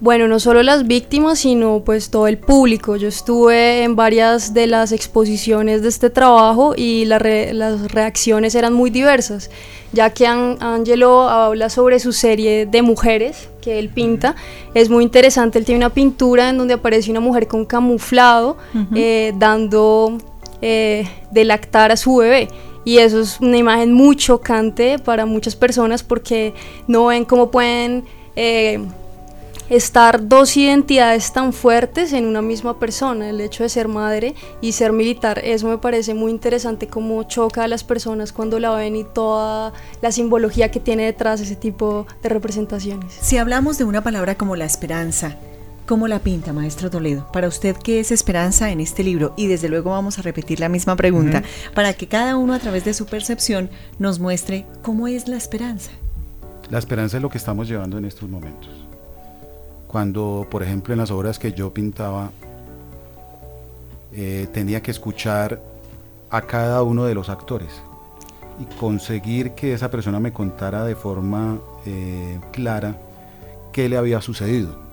Bueno, 0.01 0.27
no 0.27 0.41
solo 0.41 0.61
las 0.61 0.87
víctimas, 0.87 1.39
sino 1.39 1.81
pues 1.85 2.09
todo 2.09 2.27
el 2.27 2.37
público. 2.37 2.97
Yo 2.97 3.07
estuve 3.07 3.83
en 3.83 3.95
varias 3.95 4.53
de 4.53 4.67
las 4.67 4.91
exposiciones 4.91 5.81
de 5.81 5.87
este 5.87 6.09
trabajo 6.09 6.73
y 6.75 7.05
las 7.05 7.21
reacciones 7.91 8.55
eran 8.55 8.73
muy 8.73 8.89
diversas, 8.89 9.49
ya 9.93 10.09
que 10.09 10.27
Angelo 10.27 11.21
habla 11.29 11.69
sobre 11.69 11.99
su 11.99 12.11
serie 12.11 12.65
de 12.65 12.81
mujeres 12.81 13.47
que 13.61 13.79
él 13.79 13.87
pinta. 13.87 14.35
Es 14.73 14.89
muy 14.89 15.01
interesante, 15.03 15.59
él 15.59 15.65
tiene 15.65 15.79
una 15.79 15.93
pintura 15.93 16.49
en 16.49 16.57
donde 16.57 16.73
aparece 16.73 17.09
una 17.09 17.21
mujer 17.21 17.47
con 17.47 17.65
camuflado 17.65 18.57
eh, 18.93 19.33
dando 19.39 20.17
eh, 20.67 21.07
de 21.29 21.45
lactar 21.45 21.91
a 21.91 21.95
su 21.95 22.15
bebé. 22.15 22.47
Y 22.85 22.97
eso 22.97 23.21
es 23.21 23.39
una 23.39 23.55
imagen 23.55 23.93
muy 23.93 24.15
chocante 24.15 24.97
para 24.97 25.27
muchas 25.27 25.55
personas 25.55 26.01
porque 26.01 26.55
no 26.87 27.05
ven 27.05 27.23
cómo 27.23 27.51
pueden 27.51 28.03
eh, 28.35 28.83
estar 29.69 30.27
dos 30.27 30.57
identidades 30.57 31.31
tan 31.31 31.53
fuertes 31.53 32.13
en 32.13 32.25
una 32.25 32.41
misma 32.41 32.79
persona. 32.79 33.29
El 33.29 33.41
hecho 33.41 33.61
de 33.61 33.69
ser 33.69 33.87
madre 33.87 34.33
y 34.59 34.71
ser 34.71 34.91
militar, 34.91 35.39
eso 35.43 35.67
me 35.67 35.77
parece 35.77 36.15
muy 36.15 36.31
interesante 36.31 36.87
cómo 36.87 37.21
choca 37.25 37.65
a 37.65 37.67
las 37.67 37.83
personas 37.83 38.33
cuando 38.33 38.59
la 38.59 38.73
ven 38.73 38.95
y 38.95 39.03
toda 39.03 39.71
la 40.01 40.11
simbología 40.11 40.71
que 40.71 40.79
tiene 40.79 41.05
detrás 41.05 41.41
ese 41.41 41.55
tipo 41.55 42.07
de 42.23 42.29
representaciones. 42.29 43.13
Si 43.21 43.37
hablamos 43.37 43.77
de 43.77 43.83
una 43.83 44.01
palabra 44.01 44.33
como 44.33 44.55
la 44.55 44.65
esperanza, 44.65 45.37
¿Cómo 45.85 46.07
la 46.07 46.17
pinta, 46.17 46.51
maestro 46.51 46.89
Toledo? 46.89 47.27
Para 47.31 47.47
usted, 47.47 47.75
¿qué 47.75 47.99
es 47.99 48.11
esperanza 48.11 48.71
en 48.71 48.79
este 48.79 49.03
libro? 49.03 49.35
Y 49.37 49.45
desde 49.45 49.69
luego 49.69 49.91
vamos 49.91 50.17
a 50.17 50.23
repetir 50.23 50.59
la 50.59 50.67
misma 50.67 50.95
pregunta, 50.95 51.43
para 51.75 51.93
que 51.93 52.07
cada 52.07 52.37
uno 52.37 52.55
a 52.55 52.59
través 52.59 52.85
de 52.85 52.95
su 52.95 53.05
percepción 53.05 53.69
nos 53.99 54.19
muestre 54.19 54.65
cómo 54.81 55.07
es 55.07 55.27
la 55.27 55.37
esperanza. 55.37 55.91
La 56.71 56.79
esperanza 56.79 57.17
es 57.17 57.23
lo 57.23 57.29
que 57.29 57.37
estamos 57.37 57.67
llevando 57.67 57.99
en 57.99 58.05
estos 58.05 58.27
momentos. 58.27 58.71
Cuando, 59.87 60.47
por 60.49 60.63
ejemplo, 60.63 60.91
en 60.91 60.99
las 60.99 61.11
obras 61.11 61.37
que 61.37 61.53
yo 61.53 61.71
pintaba, 61.71 62.31
eh, 64.11 64.47
tenía 64.51 64.81
que 64.81 64.89
escuchar 64.89 65.61
a 66.31 66.41
cada 66.41 66.81
uno 66.81 67.05
de 67.05 67.13
los 67.13 67.29
actores 67.29 67.69
y 68.59 68.65
conseguir 68.77 69.51
que 69.51 69.73
esa 69.73 69.91
persona 69.91 70.19
me 70.19 70.33
contara 70.33 70.83
de 70.83 70.95
forma 70.95 71.59
eh, 71.85 72.39
clara 72.51 72.97
qué 73.71 73.87
le 73.87 73.97
había 73.97 74.19
sucedido 74.19 74.84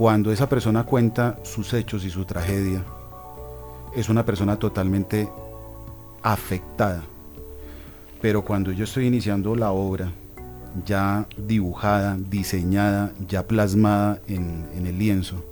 cuando 0.00 0.32
esa 0.32 0.48
persona 0.48 0.84
cuenta 0.84 1.36
sus 1.42 1.74
hechos 1.74 2.06
y 2.06 2.10
su 2.10 2.24
tragedia, 2.24 2.82
es 3.94 4.08
una 4.08 4.24
persona 4.24 4.58
totalmente 4.58 5.28
afectada. 6.22 7.02
Pero 8.22 8.42
cuando 8.42 8.72
yo 8.72 8.84
estoy 8.84 9.08
iniciando 9.08 9.54
la 9.54 9.72
obra, 9.72 10.10
ya 10.86 11.26
dibujada, 11.36 12.16
diseñada, 12.16 13.12
ya 13.28 13.46
plasmada 13.46 14.20
en, 14.26 14.64
el 14.74 14.98
lienzo, 14.98 15.44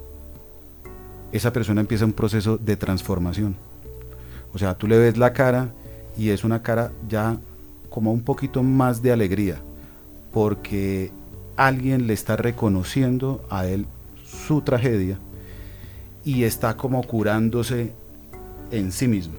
esa 1.30 1.52
persona 1.52 1.82
empieza 1.82 2.06
un 2.06 2.14
proceso 2.14 2.56
de 2.56 2.78
transformación. 2.78 3.54
O 4.54 4.58
sea, 4.58 4.78
tú 4.78 4.88
le 4.88 4.96
ves 4.96 5.18
la 5.18 5.34
cara 5.34 5.68
y 6.16 6.30
es 6.30 6.42
una 6.42 6.62
cara 6.62 6.90
ya 7.06 7.36
como 7.90 8.14
un 8.14 8.22
poquito 8.22 8.62
más 8.62 9.02
de 9.02 9.12
alegría, 9.12 9.58
porque 10.32 11.12
alguien 11.58 12.06
le 12.06 12.14
está 12.14 12.36
reconociendo 12.36 13.44
a 13.50 13.66
él 13.66 13.84
su 14.28 14.60
tragedia 14.60 15.18
y 16.24 16.44
está 16.44 16.76
como 16.76 17.02
curándose 17.02 17.92
en 18.70 18.92
sí 18.92 19.08
mismo. 19.08 19.34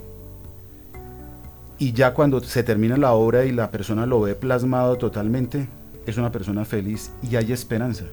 Y 1.77 1.93
ya 1.93 2.13
cuando 2.13 2.41
se 2.41 2.63
termina 2.63 2.97
la 2.97 3.13
obra 3.13 3.45
y 3.45 3.51
la 3.51 3.71
persona 3.71 4.05
lo 4.05 4.21
ve 4.21 4.35
plasmado 4.35 4.97
totalmente, 4.97 5.67
es 6.05 6.17
una 6.17 6.31
persona 6.31 6.65
feliz 6.65 7.11
y 7.21 7.35
hay 7.35 7.51
esperanza. 7.51 8.05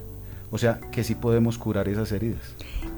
O 0.51 0.57
sea, 0.57 0.79
que 0.91 1.03
sí 1.03 1.15
podemos 1.15 1.57
curar 1.57 1.89
esas 1.89 2.11
heridas. 2.11 2.41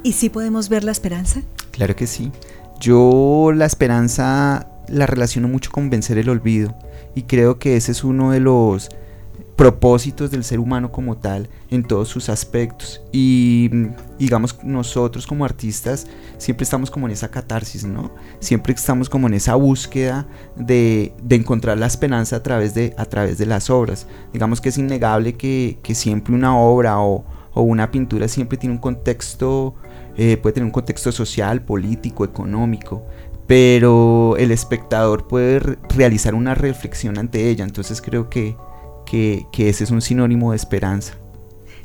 ¿Y 0.03 0.11
sí 0.13 0.29
podemos 0.29 0.69
ver 0.69 0.83
la 0.83 0.91
esperanza? 0.91 1.41
Claro 1.71 1.95
que 1.95 2.05
sí. 2.05 2.31
Yo 2.79 3.51
la 3.55 3.65
esperanza 3.65 4.67
la 4.87 5.07
relaciono 5.07 5.47
mucho 5.47 5.71
con 5.71 5.89
vencer 5.89 6.17
el 6.17 6.29
olvido 6.29 6.75
y 7.15 7.23
creo 7.23 7.57
que 7.57 7.75
ese 7.75 7.91
es 7.91 8.03
uno 8.03 8.31
de 8.31 8.39
los 8.39 8.89
propósitos 9.59 10.31
del 10.31 10.45
ser 10.45 10.57
humano 10.57 10.89
como 10.89 11.17
tal 11.17 11.49
en 11.69 11.83
todos 11.83 12.07
sus 12.07 12.29
aspectos. 12.29 13.01
Y 13.11 13.69
digamos 14.17 14.57
nosotros 14.63 15.27
como 15.27 15.43
artistas 15.43 16.07
siempre 16.37 16.63
estamos 16.63 16.89
como 16.89 17.07
en 17.07 17.11
esa 17.11 17.29
catarsis 17.29 17.83
no 17.83 18.09
siempre 18.39 18.73
estamos 18.73 19.09
como 19.09 19.27
en 19.27 19.33
esa 19.33 19.55
búsqueda 19.55 20.27
de, 20.55 21.13
encontrar 21.29 21.77
la 21.77 21.87
esperanza 21.87 22.37
a 22.37 22.43
través 22.43 22.73
de 22.73 22.93
a 22.97 23.03
través 23.03 23.37
de 23.37 23.45
las 23.47 23.69
obras. 23.69 24.07
Digamos 24.31 24.61
que 24.61 24.69
es 24.69 24.77
innegable 24.77 25.33
que, 25.33 25.77
siempre 25.93 26.33
una 26.33 26.57
obra 26.57 26.99
o, 27.01 27.25
una 27.53 27.91
pintura 27.91 28.29
siempre 28.29 28.57
tiene 28.57 28.75
un 28.75 28.81
contexto 28.81 29.75
eh, 30.15 30.37
puede 30.37 30.53
tener 30.53 30.65
un 30.67 30.71
contexto 30.71 31.11
social 31.11 31.61
político 31.63 32.23
económico 32.23 33.03
pero 33.45 34.37
el 34.37 34.51
espectador 34.51 35.27
puede 35.27 35.59
realizar 35.89 36.35
una 36.35 36.53
reflexión 36.53 37.17
ante 37.17 37.49
ella. 37.49 37.65
Entonces 37.65 37.99
creo 37.99 38.29
que 38.29 38.55
que, 39.09 39.47
ese 39.57 39.83
es 39.83 39.91
un 39.91 40.01
sinónimo 40.01 40.51
de 40.51 40.57
esperanza. 40.57 41.13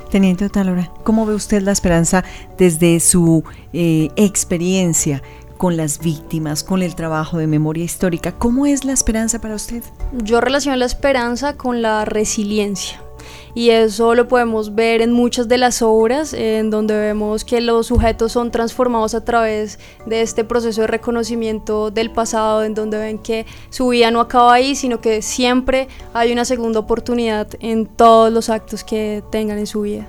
Teniente 0.09 0.45
Otalora, 0.45 0.91
¿cómo 1.03 1.25
ve 1.25 1.33
usted 1.33 1.61
la 1.61 1.71
esperanza 1.71 2.23
desde 2.57 2.99
su 2.99 3.43
eh, 3.73 4.09
experiencia 4.15 5.21
con 5.57 5.77
las 5.77 5.99
víctimas, 5.99 6.63
con 6.63 6.83
el 6.83 6.95
trabajo 6.95 7.37
de 7.37 7.47
memoria 7.47 7.83
histórica? 7.83 8.33
¿Cómo 8.33 8.65
es 8.65 8.85
la 8.85 8.93
esperanza 8.93 9.41
para 9.41 9.55
usted? 9.55 9.83
Yo 10.23 10.41
relaciono 10.41 10.77
la 10.77 10.85
esperanza 10.85 11.57
con 11.57 11.81
la 11.81 12.05
resiliencia 12.05 13.04
y 13.53 13.69
eso 13.69 14.15
lo 14.15 14.27
podemos 14.27 14.75
ver 14.75 15.01
en 15.01 15.11
muchas 15.11 15.47
de 15.47 15.57
las 15.57 15.81
obras, 15.81 16.33
en 16.33 16.69
donde 16.69 16.95
vemos 16.95 17.45
que 17.45 17.61
los 17.61 17.87
sujetos 17.87 18.31
son 18.31 18.51
transformados 18.51 19.15
a 19.15 19.23
través 19.23 19.79
de 20.05 20.21
este 20.21 20.43
proceso 20.43 20.81
de 20.81 20.87
reconocimiento 20.87 21.91
del 21.91 22.11
pasado, 22.11 22.63
en 22.63 22.73
donde 22.73 22.97
ven 22.97 23.17
que 23.17 23.45
su 23.69 23.89
vida 23.89 24.11
no 24.11 24.19
acaba 24.19 24.53
ahí, 24.53 24.75
sino 24.75 25.01
que 25.01 25.21
siempre 25.21 25.87
hay 26.13 26.31
una 26.31 26.45
segunda 26.45 26.79
oportunidad 26.79 27.47
en 27.59 27.85
todos 27.85 28.31
los 28.31 28.49
actos 28.49 28.83
que 28.83 29.23
tengan 29.31 29.57
en 29.57 29.67
su 29.67 29.81
vida. 29.81 30.07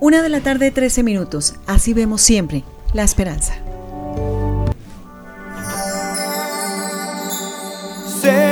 Una 0.00 0.22
de 0.22 0.28
la 0.28 0.40
tarde, 0.40 0.70
13 0.70 1.02
minutos. 1.02 1.54
Así 1.66 1.94
vemos 1.94 2.22
siempre 2.22 2.64
la 2.92 3.04
esperanza. 3.04 3.54
hay 8.24 8.51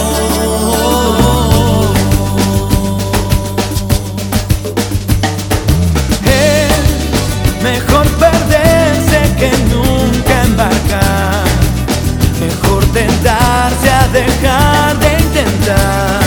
Dejar 14.11 14.97
de 14.99 15.13
intentar, 15.19 16.19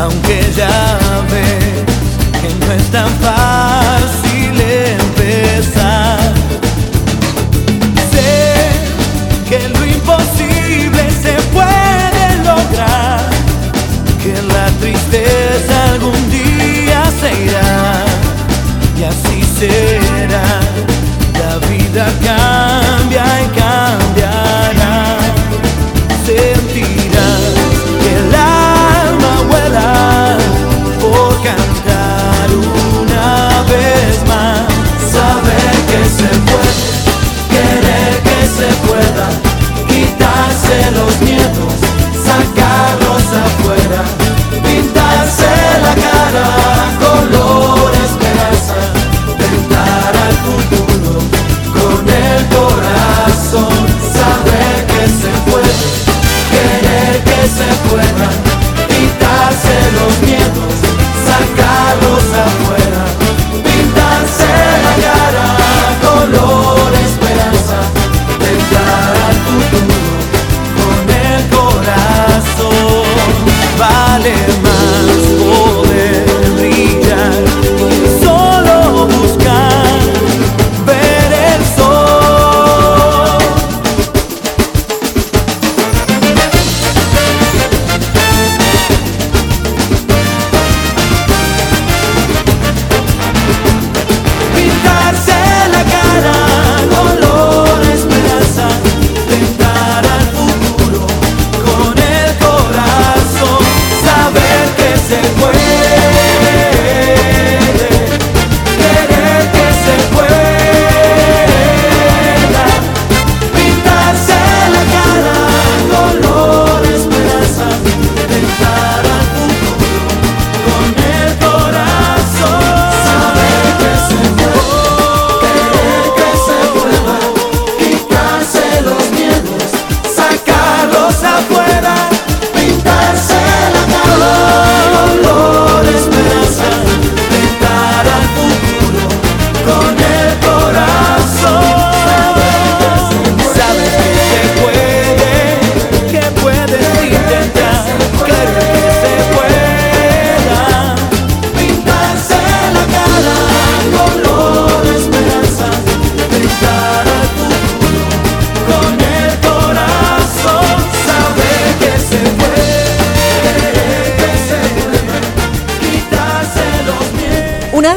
aunque 0.00 0.40
ya 0.56 0.98
ves 1.30 2.40
que 2.40 2.64
no 2.64 2.72
es 2.72 2.90
tan 2.90 3.08
fácil 3.20 4.60
empezar. 4.98 6.32
Sé 8.10 8.70
que 9.48 9.68
lo 9.68 9.84
imposible 9.84 11.02
se 11.22 11.34
puede 11.52 12.36
lograr, 12.44 13.28
que 14.22 14.34
la 14.54 14.66
tristeza 14.80 15.92
algún 15.92 16.30
día 16.30 17.02
se 17.20 17.44
irá 17.44 18.04
y 18.98 19.04
así 19.04 19.44
será. 19.58 20.05
La 20.28 20.95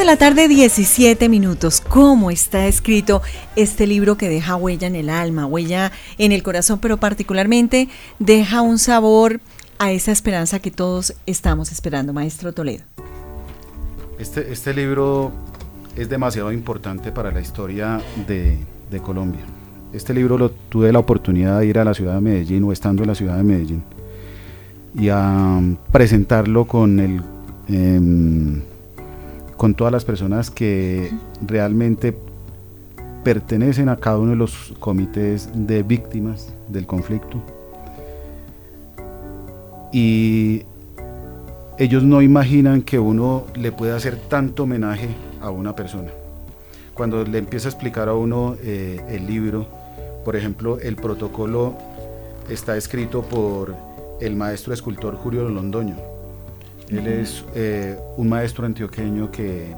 la 0.09 0.17
tarde, 0.17 0.47
17 0.47 1.29
minutos. 1.29 1.81
¿Cómo 1.81 2.31
está 2.31 2.65
escrito 2.65 3.21
este 3.55 3.85
libro 3.85 4.17
que 4.17 4.27
deja 4.27 4.55
huella 4.55 4.87
en 4.87 4.95
el 4.95 5.07
alma, 5.07 5.45
huella 5.45 5.91
en 6.17 6.31
el 6.31 6.41
corazón, 6.41 6.79
pero 6.79 6.97
particularmente 6.97 7.89
deja 8.17 8.63
un 8.63 8.79
sabor 8.79 9.39
a 9.77 9.91
esa 9.91 10.11
esperanza 10.11 10.57
que 10.57 10.71
todos 10.71 11.13
estamos 11.27 11.71
esperando, 11.71 12.11
maestro 12.11 12.53
Toledo? 12.53 12.85
Este, 14.17 14.51
este 14.51 14.73
libro 14.73 15.31
es 15.95 16.09
demasiado 16.09 16.51
importante 16.51 17.11
para 17.11 17.31
la 17.31 17.41
historia 17.41 18.01
de, 18.25 18.57
Colombia. 19.03 19.41
Este 19.93 20.15
libro 20.15 20.39
lo 20.39 20.49
tuve 20.49 20.91
la 20.91 20.97
oportunidad 20.97 21.59
de 21.59 21.67
ir 21.67 21.77
a 21.77 21.83
la 21.83 21.93
ciudad 21.93 22.15
de 22.15 22.21
Medellín 22.21 22.63
o 22.63 22.71
estando 22.71 23.03
en 23.03 23.09
la 23.09 23.15
ciudad 23.15 23.37
de 23.37 23.43
Medellín 23.43 23.83
y 24.95 25.09
a 25.09 25.61
presentarlo 25.91 26.65
con 26.65 26.99
el 26.99 27.21
em, 27.67 28.63
con 29.59 29.75
todas 29.75 29.91
las 29.91 30.05
personas 30.05 30.49
que 30.49 31.11
realmente 31.45 32.17
pertenecen 33.25 33.89
a 33.89 33.97
cada 33.97 34.17
uno 34.17 34.31
de 34.31 34.37
los 34.37 34.73
comités 34.79 35.49
de 35.53 35.83
víctimas 35.83 36.53
del 36.69 36.85
conflicto. 36.85 37.41
Y 39.91 40.63
ellos 41.77 42.03
no 42.03 42.21
imaginan 42.21 42.83
que 42.83 42.99
uno 42.99 43.47
le 43.53 43.73
pueda 43.73 43.97
hacer 43.97 44.15
tanto 44.15 44.63
homenaje 44.63 45.09
a 45.41 45.49
una 45.49 45.75
persona. 45.75 46.11
Cuando 46.93 47.25
le 47.25 47.37
empieza 47.37 47.67
a 47.67 47.71
explicar 47.71 48.07
a 48.07 48.13
uno 48.13 48.55
eh, 48.63 49.01
el 49.09 49.27
libro, 49.27 49.67
por 50.23 50.37
ejemplo, 50.37 50.79
el 50.79 50.95
protocolo 50.95 51.75
está 52.49 52.77
escrito 52.77 53.23
por 53.23 53.75
el 54.21 54.37
maestro 54.37 54.73
escultor 54.73 55.17
Julio 55.17 55.49
Londoño 55.49 56.08
él 56.89 57.07
es 57.07 57.45
eh, 57.55 57.97
un 58.17 58.29
maestro 58.29 58.65
antioqueño 58.65 59.31
que 59.31 59.75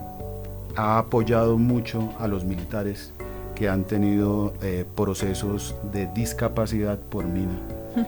ha 0.76 0.98
apoyado 0.98 1.58
mucho 1.58 2.14
a 2.20 2.28
los 2.28 2.46
militares 2.46 3.12
que 3.56 3.68
han 3.70 3.84
tenido 3.84 4.54
eh, 4.62 4.86
procesos 4.96 5.76
de 5.92 6.08
discapacidad 6.08 6.98
por 6.98 7.26
mina. 7.26 7.58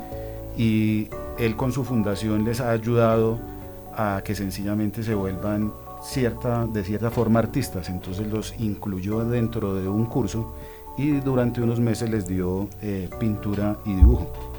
Y 0.56 1.10
él 1.40 1.56
con 1.56 1.72
su 1.72 1.84
fundación 1.84 2.46
les 2.46 2.62
ha 2.62 2.70
ayudado 2.70 3.40
a 3.98 4.22
que 4.24 4.36
sencillamente 4.36 5.02
se 5.02 5.16
vuelvan 5.16 5.74
cierta, 6.04 6.68
de 6.68 6.84
cierta 6.84 7.10
forma 7.10 7.40
artistas. 7.40 7.90
Entonces 7.90 8.28
los 8.28 8.54
incluyó 8.60 9.26
dentro 9.26 9.74
de 9.74 9.88
un 9.88 10.06
curso 10.06 10.54
y 10.96 11.12
durante 11.22 11.60
unos 11.60 11.80
meses 11.80 12.12
les 12.12 12.28
dio 12.28 12.68
eh, 12.84 13.10
pintura 13.20 13.78
y 13.84 13.96
dibujo. 13.96 14.53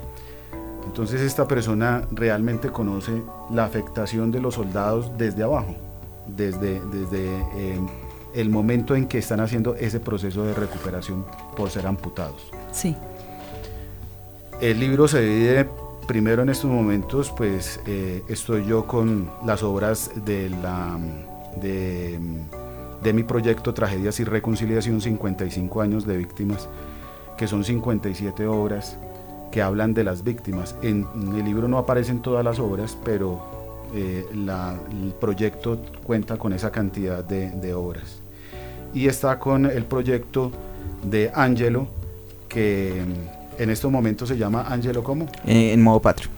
Entonces 0.87 1.20
esta 1.20 1.49
persona 1.49 2.03
realmente 2.11 2.70
conoce 2.70 3.23
la 3.51 3.64
afectación 3.64 4.31
de 4.31 4.40
los 4.40 4.55
soldados 4.55 5.11
desde 5.16 5.42
abajo, 5.42 5.75
desde, 6.27 6.81
desde 6.81 7.38
eh, 7.57 7.81
el 8.35 8.51
momento 8.51 8.94
en 8.94 9.07
que 9.07 9.18
están 9.18 9.40
haciendo 9.40 9.75
ese 9.77 10.01
proceso 10.01 10.44
de 10.44 10.55
recuperación 10.55 11.25
por 11.57 11.70
ser 11.70 11.87
amputados. 11.87 12.51
Sí. 12.73 12.97
El 14.61 14.79
libro 14.79 15.09
se 15.09 15.20
divide 15.20 15.68
primero 16.07 16.42
en 16.42 16.49
estos 16.51 16.70
momentos, 16.70 17.33
pues 17.37 17.81
eh, 17.87 18.23
estoy 18.29 18.66
yo 18.66 18.87
con 18.87 19.31
las 19.44 19.62
obras 19.62 20.11
de, 20.25 20.51
la, 20.51 20.99
de, 21.61 22.18
de 23.03 23.12
mi 23.12 23.23
proyecto 23.25 23.75
Tragedias 23.75 24.20
y 24.20 24.25
Reconciliación, 24.25 25.01
55 25.01 25.81
años 25.81 26.07
de 26.07 26.16
víctimas, 26.16 26.68
que 27.37 27.49
son 27.49 27.64
57 27.64 28.47
obras 28.47 28.97
que 29.55 29.62
hablan 29.62 29.95
de 29.95 30.03
las 30.03 30.25
víctimas. 30.25 30.75
En, 30.83 31.07
el 31.14 31.45
libro 31.45 31.69
no 31.69 31.79
aparecen 31.79 32.23
todas 32.23 32.45
las 32.45 32.59
obras, 32.59 32.99
pero 33.05 33.40
eh, 33.95 34.27
el 34.33 35.14
proyecto 35.21 35.79
cuenta 36.03 36.37
con 36.37 36.53
esa 36.53 36.73
cantidad 36.73 37.23
de, 37.23 37.73
obras. 37.73 38.19
Y 38.93 39.07
está 39.07 39.38
con 39.38 39.67
el 39.67 39.85
proyecto 39.85 40.51
de 41.05 41.31
Angelo, 41.33 41.87
que 42.49 43.01
en 43.57 43.71
estos 43.71 43.93
momentos 43.93 44.29
se 44.29 44.37
llama 44.37 44.67
Angelo 44.69 45.05
¿cómo? 45.05 45.27
Eh, 45.47 45.73
en 45.73 45.81
modo 45.85 46.01
patrio. 46.03 46.31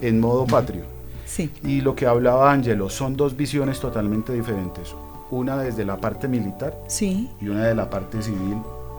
En 0.00 0.18
modo 0.18 0.44
patrio. 0.44 0.82
Sí. 1.24 1.52
Y 1.62 1.82
lo 1.82 1.94
que 1.94 2.06
hablaba 2.06 2.50
Angelo 2.50 2.90
son 2.90 3.16
dos 3.16 3.36
visiones 3.36 3.78
totalmente 3.78 4.32
diferentes. 4.32 4.92
Una 5.30 5.56
desde 5.56 5.84
la 5.84 5.98
parte 5.98 6.26
militar 6.26 6.76
sí. 6.88 7.30
y 7.40 7.46
una 7.46 7.64
de 7.64 7.76
la 7.76 7.88
parte 7.88 8.22
civil, 8.22 8.56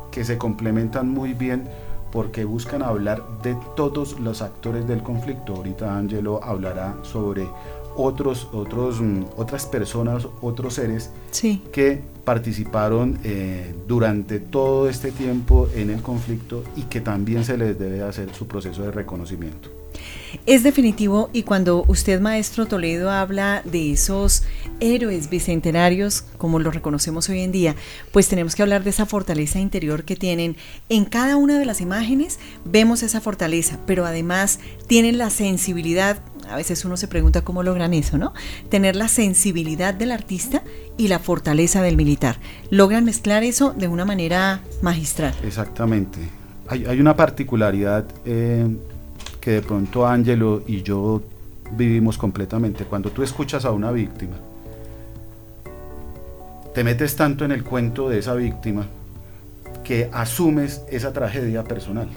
que 0.09 0.23
se 0.23 0.37
complementan 0.37 1.09
muy 1.09 1.33
bien 1.33 1.67
porque 2.11 2.45
buscan 2.45 2.81
hablar 2.81 3.23
de 3.43 3.57
todos 3.75 4.19
los 4.19 4.41
actores 4.41 4.87
del 4.87 5.03
conflicto. 5.03 5.55
Ahorita 5.55 5.97
Angelo 5.97 6.43
hablará 6.43 6.95
sobre 7.03 7.47
otros, 7.95 8.47
otros, 8.53 9.01
mm, 9.01 9.23
otras 9.37 9.65
personas, 9.65 10.27
otros 10.41 10.75
seres 10.75 11.11
que 11.71 12.01
participaron 12.23 13.19
eh, 13.23 13.73
durante 13.87 14.39
todo 14.39 14.87
este 14.87 15.11
tiempo 15.11 15.67
en 15.75 15.89
el 15.89 16.01
conflicto 16.01 16.63
y 16.75 16.83
que 16.83 17.01
también 17.01 17.43
se 17.43 17.57
les 17.57 17.77
debe 17.77 18.03
hacer 18.03 18.33
su 18.33 18.47
proceso 18.47 18.83
de 18.83 18.91
reconocimiento. 18.91 19.76
Es 20.45 20.63
definitivo 20.63 21.29
y 21.33 21.43
cuando 21.43 21.83
usted, 21.87 22.19
maestro 22.19 22.65
Toledo, 22.65 23.09
habla 23.09 23.61
de 23.65 23.91
esos 23.91 24.43
héroes 24.79 25.29
bicentenarios, 25.29 26.23
como 26.37 26.59
los 26.59 26.73
reconocemos 26.73 27.29
hoy 27.29 27.41
en 27.41 27.51
día, 27.51 27.75
pues 28.11 28.27
tenemos 28.27 28.55
que 28.55 28.61
hablar 28.61 28.83
de 28.83 28.89
esa 28.89 29.05
fortaleza 29.05 29.59
interior 29.59 30.03
que 30.03 30.15
tienen. 30.15 30.55
En 30.89 31.05
cada 31.05 31.35
una 31.37 31.59
de 31.59 31.65
las 31.65 31.81
imágenes 31.81 32.39
vemos 32.65 33.03
esa 33.03 33.21
fortaleza, 33.21 33.79
pero 33.85 34.05
además 34.05 34.59
tienen 34.87 35.17
la 35.17 35.29
sensibilidad, 35.29 36.21
a 36.49 36.55
veces 36.55 36.85
uno 36.85 36.97
se 36.97 37.07
pregunta 37.07 37.41
cómo 37.41 37.63
logran 37.63 37.93
eso, 37.93 38.17
¿no? 38.17 38.33
Tener 38.69 38.95
la 38.95 39.07
sensibilidad 39.07 39.93
del 39.93 40.11
artista 40.11 40.63
y 40.97 41.07
la 41.07 41.19
fortaleza 41.19 41.81
del 41.81 41.97
militar. 41.97 42.37
Logran 42.69 43.05
mezclar 43.05 43.43
eso 43.43 43.73
de 43.73 43.87
una 43.87 44.05
manera 44.05 44.61
magistral. 44.81 45.33
Exactamente. 45.43 46.19
Hay, 46.69 46.99
una 46.99 47.15
particularidad. 47.15 48.05
Eh, 48.25 48.67
que 49.47 49.53
de 49.53 49.61
pronto 49.61 50.05
Angelo 50.05 50.61
y 50.67 50.83
yo 50.83 51.21
vivimos 51.71 52.17
completamente. 52.17 52.83
Cuando 52.83 53.11
tú 53.11 53.23
escuchas 53.23 53.63
a 53.63 53.71
una 53.71 53.93
víctima, 53.93 54.35
te 56.75 56.83
metes 56.83 57.15
tanto 57.15 57.45
en 57.45 57.53
el 57.53 57.63
cuento 57.63 58.09
de 58.09 58.19
esa 58.19 58.33
víctima 58.33 58.87
que 59.85 60.09
asumes 60.11 60.81
esa 60.91 61.13
tragedia 61.13 61.63
personal. 61.63 62.09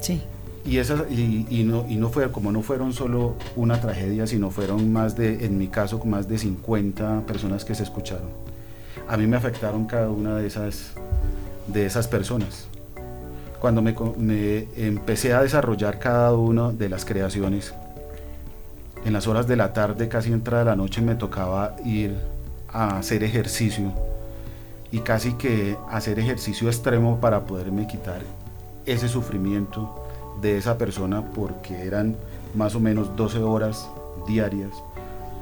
Sí. 0.00 0.22
Y, 0.64 0.78
esa, 0.78 1.04
y, 1.10 1.64
no, 1.64 1.84
y 1.88 1.96
no 1.96 2.10
fue, 2.10 2.30
como 2.30 2.52
no 2.52 2.62
fueron 2.62 2.92
solo 2.92 3.34
una 3.56 3.80
tragedia, 3.80 4.28
sino 4.28 4.52
fueron 4.52 4.92
más 4.92 5.16
de, 5.16 5.46
en 5.46 5.58
mi 5.58 5.66
caso, 5.66 6.00
más 6.04 6.28
de 6.28 6.38
50 6.38 7.22
personas 7.26 7.64
que 7.64 7.74
se 7.74 7.82
escucharon. 7.82 8.28
A 9.08 9.16
mí 9.16 9.26
me 9.26 9.36
afectaron 9.36 9.86
cada 9.86 10.10
una 10.10 10.36
de 10.36 10.46
esas, 10.46 10.92
de 11.66 11.86
esas 11.86 12.06
personas 12.06 12.68
cuando 13.60 13.82
me, 13.82 13.94
empecé 14.76 15.32
a 15.32 15.42
desarrollar 15.42 15.98
cada 15.98 16.32
una 16.32 16.70
de 16.70 16.88
las 16.88 17.04
creaciones, 17.04 17.74
en 19.04 19.12
las 19.12 19.26
horas 19.26 19.46
de 19.46 19.56
la 19.56 19.72
tarde, 19.72 20.08
casi 20.08 20.32
entrada 20.32 20.64
de 20.64 20.70
la 20.70 20.76
noche, 20.76 21.00
me 21.00 21.14
tocaba 21.14 21.76
ir 21.84 22.16
a 22.68 22.98
hacer 22.98 23.22
ejercicio. 23.22 23.92
Y 24.90 25.00
casi 25.00 25.34
que 25.34 25.76
hacer 25.90 26.18
ejercicio 26.18 26.68
extremo 26.68 27.20
para 27.20 27.44
poderme 27.44 27.86
quitar 27.86 28.22
ese 28.86 29.08
sufrimiento 29.08 30.06
de 30.40 30.56
esa 30.56 30.78
persona 30.78 31.22
porque 31.22 31.84
eran 31.84 32.16
más 32.54 32.74
o 32.74 32.80
menos 32.80 33.14
12 33.14 33.40
horas 33.40 33.88
diarias 34.26 34.70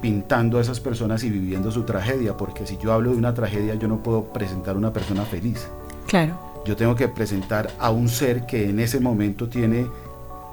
pintando 0.01 0.57
a 0.57 0.61
esas 0.61 0.79
personas 0.79 1.23
y 1.23 1.29
viviendo 1.29 1.71
su 1.71 1.83
tragedia, 1.83 2.35
porque 2.35 2.67
si 2.67 2.77
yo 2.77 2.91
hablo 2.93 3.11
de 3.11 3.17
una 3.17 3.33
tragedia 3.33 3.75
yo 3.75 3.87
no 3.87 4.03
puedo 4.03 4.25
presentar 4.25 4.75
una 4.75 4.91
persona 4.91 5.23
feliz. 5.23 5.67
Claro 6.07 6.46
yo 6.67 6.75
tengo 6.75 6.95
que 6.95 7.07
presentar 7.07 7.71
a 7.79 7.91
un 7.91 8.09
ser 8.09 8.45
que 8.45 8.69
en 8.69 8.81
ese 8.81 8.99
momento 8.99 9.47
tiene 9.47 9.87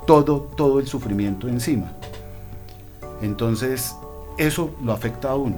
todo, 0.07 0.43
todo 0.57 0.79
el 0.79 0.87
sufrimiento 0.87 1.49
encima. 1.49 1.91
Entonces, 3.21 3.97
eso 4.39 4.71
lo 4.81 4.93
afecta 4.93 5.31
a 5.31 5.35
uno. 5.35 5.57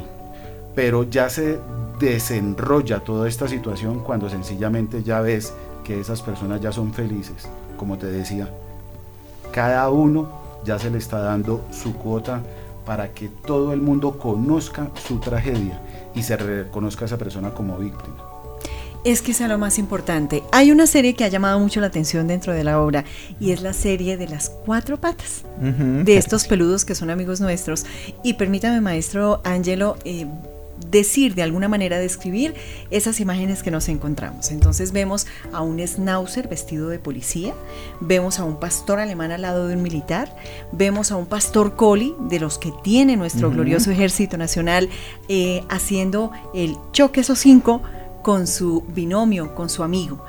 Pero 0.74 1.04
ya 1.04 1.28
se 1.28 1.58
desenrolla 2.00 3.00
toda 3.00 3.28
esta 3.28 3.48
situación 3.48 4.00
cuando 4.00 4.30
sencillamente 4.30 5.02
ya 5.02 5.20
ves 5.20 5.52
que 5.84 6.00
esas 6.00 6.22
personas 6.22 6.62
ya 6.62 6.72
son 6.72 6.94
felices. 6.94 7.46
Como 7.76 7.98
te 7.98 8.06
decía, 8.06 8.48
cada 9.52 9.90
uno 9.90 10.28
ya 10.64 10.78
se 10.78 10.90
le 10.90 10.96
está 10.96 11.18
dando 11.18 11.66
su 11.70 11.94
cuota 11.94 12.40
para 12.86 13.12
que 13.12 13.28
todo 13.28 13.74
el 13.74 13.82
mundo 13.82 14.18
conozca 14.18 14.88
su 15.06 15.18
tragedia 15.18 15.82
y 16.14 16.22
se 16.22 16.36
reconozca 16.38 17.04
a 17.04 17.06
esa 17.06 17.18
persona 17.18 17.52
como 17.52 17.76
víctima 17.76 18.25
es 19.06 19.22
que 19.22 19.32
sea 19.32 19.46
lo 19.46 19.56
más 19.56 19.78
importante. 19.78 20.42
Hay 20.50 20.72
una 20.72 20.88
serie 20.88 21.14
que 21.14 21.22
ha 21.22 21.28
llamado 21.28 21.60
mucho 21.60 21.80
la 21.80 21.86
atención 21.86 22.26
dentro 22.26 22.52
de 22.52 22.64
la 22.64 22.80
obra 22.80 23.04
y 23.38 23.52
es 23.52 23.62
la 23.62 23.72
serie 23.72 24.16
de 24.16 24.26
las 24.26 24.50
cuatro 24.50 25.00
patas 25.00 25.44
de 25.60 26.16
estos 26.16 26.46
peludos 26.48 26.84
que 26.84 26.96
son 26.96 27.10
amigos 27.10 27.40
nuestros. 27.40 27.86
Y 28.24 28.34
permítame, 28.34 28.80
maestro 28.80 29.40
Angelo, 29.44 29.96
eh, 30.04 30.26
decir, 30.90 31.36
de 31.36 31.44
alguna 31.44 31.68
manera 31.68 32.00
describir 32.00 32.54
esas 32.90 33.20
imágenes 33.20 33.62
que 33.62 33.70
nos 33.70 33.88
encontramos. 33.88 34.50
Entonces 34.50 34.90
vemos 34.90 35.28
a 35.52 35.60
un 35.60 35.78
schnauzer 35.78 36.48
vestido 36.48 36.88
de 36.88 36.98
policía, 36.98 37.54
vemos 38.00 38.40
a 38.40 38.44
un 38.44 38.58
pastor 38.58 38.98
alemán 38.98 39.30
al 39.30 39.42
lado 39.42 39.68
de 39.68 39.76
un 39.76 39.82
militar, 39.82 40.34
vemos 40.72 41.12
a 41.12 41.16
un 41.16 41.26
pastor 41.26 41.76
coli 41.76 42.12
de 42.28 42.40
los 42.40 42.58
que 42.58 42.72
tiene 42.82 43.16
nuestro 43.16 43.50
glorioso 43.50 43.92
ejército 43.92 44.36
nacional 44.36 44.88
eh, 45.28 45.62
haciendo 45.68 46.32
el 46.54 46.76
choque 46.90 47.20
esos 47.20 47.38
cinco 47.38 47.82
con 48.26 48.48
su 48.48 48.82
binomio, 48.92 49.54
con 49.54 49.70
su 49.70 49.84
amigo. 49.84 50.24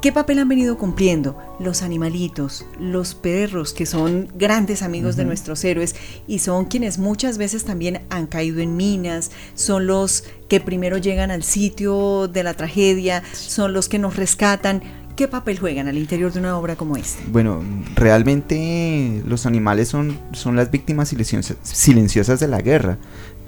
¿Qué 0.00 0.12
papel 0.12 0.38
han 0.38 0.48
venido 0.48 0.78
cumpliendo 0.78 1.36
los 1.58 1.82
animalitos, 1.82 2.64
los 2.78 3.16
perros, 3.16 3.72
que 3.72 3.84
son 3.84 4.28
grandes 4.38 4.80
amigos 4.80 5.16
de 5.16 5.24
nuestros 5.24 5.64
héroes 5.64 5.96
y 6.28 6.38
son 6.38 6.66
quienes 6.66 6.98
muchas 6.98 7.38
veces 7.38 7.64
también 7.64 8.02
han 8.10 8.28
caído 8.28 8.60
en 8.60 8.76
minas, 8.76 9.32
son 9.56 9.88
los 9.88 10.22
que 10.48 10.60
primero 10.60 10.98
llegan 10.98 11.32
al 11.32 11.42
sitio 11.42 12.28
de 12.28 12.44
la 12.44 12.54
tragedia, 12.54 13.24
son 13.32 13.72
los 13.72 13.88
que 13.88 13.98
nos 13.98 14.14
rescatan? 14.14 14.80
¿Qué 15.16 15.26
papel 15.26 15.58
juegan 15.58 15.88
al 15.88 15.98
interior 15.98 16.32
de 16.32 16.38
una 16.38 16.56
obra 16.56 16.76
como 16.76 16.96
esta? 16.96 17.24
Bueno, 17.26 17.60
realmente 17.96 19.20
los 19.26 19.46
animales 19.46 19.88
son, 19.88 20.16
son 20.30 20.54
las 20.54 20.70
víctimas 20.70 21.08
silenciosas, 21.08 21.56
silenciosas 21.62 22.38
de 22.38 22.46
la 22.46 22.60
guerra, 22.60 22.98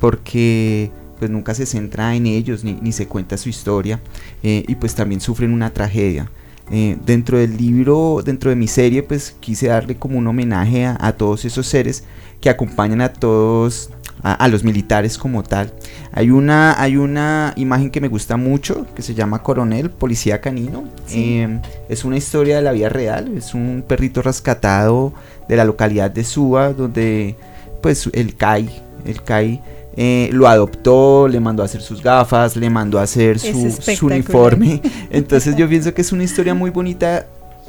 porque 0.00 0.90
pues 1.24 1.30
nunca 1.30 1.54
se 1.54 1.64
centra 1.64 2.14
en 2.14 2.26
ellos 2.26 2.64
ni, 2.64 2.92
se 2.92 3.08
cuenta 3.08 3.38
su 3.38 3.48
historia 3.48 3.98
eh, 4.42 4.62
y 4.68 4.74
pues 4.74 4.94
también 4.94 5.22
sufren 5.22 5.54
una 5.54 5.70
tragedia. 5.70 6.30
Eh, 6.70 6.98
dentro 7.06 7.38
del 7.38 7.56
libro, 7.56 8.20
dentro 8.22 8.50
de 8.50 8.56
mi 8.56 8.68
serie, 8.68 9.02
pues 9.02 9.34
quise 9.40 9.68
darle 9.68 9.96
como 9.96 10.18
un 10.18 10.26
homenaje 10.26 10.84
a, 10.84 11.12
todos 11.12 11.46
esos 11.46 11.66
seres 11.66 12.04
que 12.42 12.50
acompañan 12.50 13.00
a 13.00 13.10
todos, 13.10 13.88
a, 14.22 14.46
los 14.48 14.64
militares 14.64 15.16
como 15.16 15.42
tal. 15.42 15.72
Hay 16.12 16.30
una, 16.30 16.78
hay 16.78 16.98
una 16.98 17.54
imagen 17.56 17.90
que 17.90 18.02
me 18.02 18.08
gusta 18.08 18.36
mucho 18.36 18.86
que 18.94 19.00
se 19.00 19.14
llama 19.14 19.42
Coronel, 19.42 19.88
Policía 19.88 20.42
Canino. 20.42 20.84
Em, 21.10 21.62
es 21.88 22.04
una 22.04 22.18
historia 22.18 22.56
de 22.56 22.62
la 22.62 22.72
vida 22.72 22.90
real, 22.90 23.32
es 23.34 23.54
un 23.54 23.82
perrito 23.88 24.20
rescatado 24.20 25.14
de 25.48 25.56
la 25.56 25.64
localidad 25.64 26.10
de 26.10 26.22
Suba, 26.22 26.74
donde 26.74 27.34
pues 27.80 28.10
el 28.12 28.36
CAI, 28.36 28.68
el 29.06 29.22
CAI 29.22 29.62
eh, 29.96 30.30
lo 30.32 30.48
adoptó, 30.48 31.28
le 31.28 31.40
mandó 31.40 31.62
a 31.62 31.66
hacer 31.66 31.80
sus 31.80 32.02
gafas, 32.02 32.56
le 32.56 32.68
mandó 32.70 32.98
a 32.98 33.02
hacer 33.02 33.38
su, 33.38 34.06
uniforme. 34.06 34.80
Entonces 35.10 35.56
yo 35.56 35.68
pienso 35.68 35.94
que 35.94 36.02
es 36.02 36.12
una 36.12 36.24
historia 36.24 36.54
muy 36.54 36.70
bonita 36.70 37.26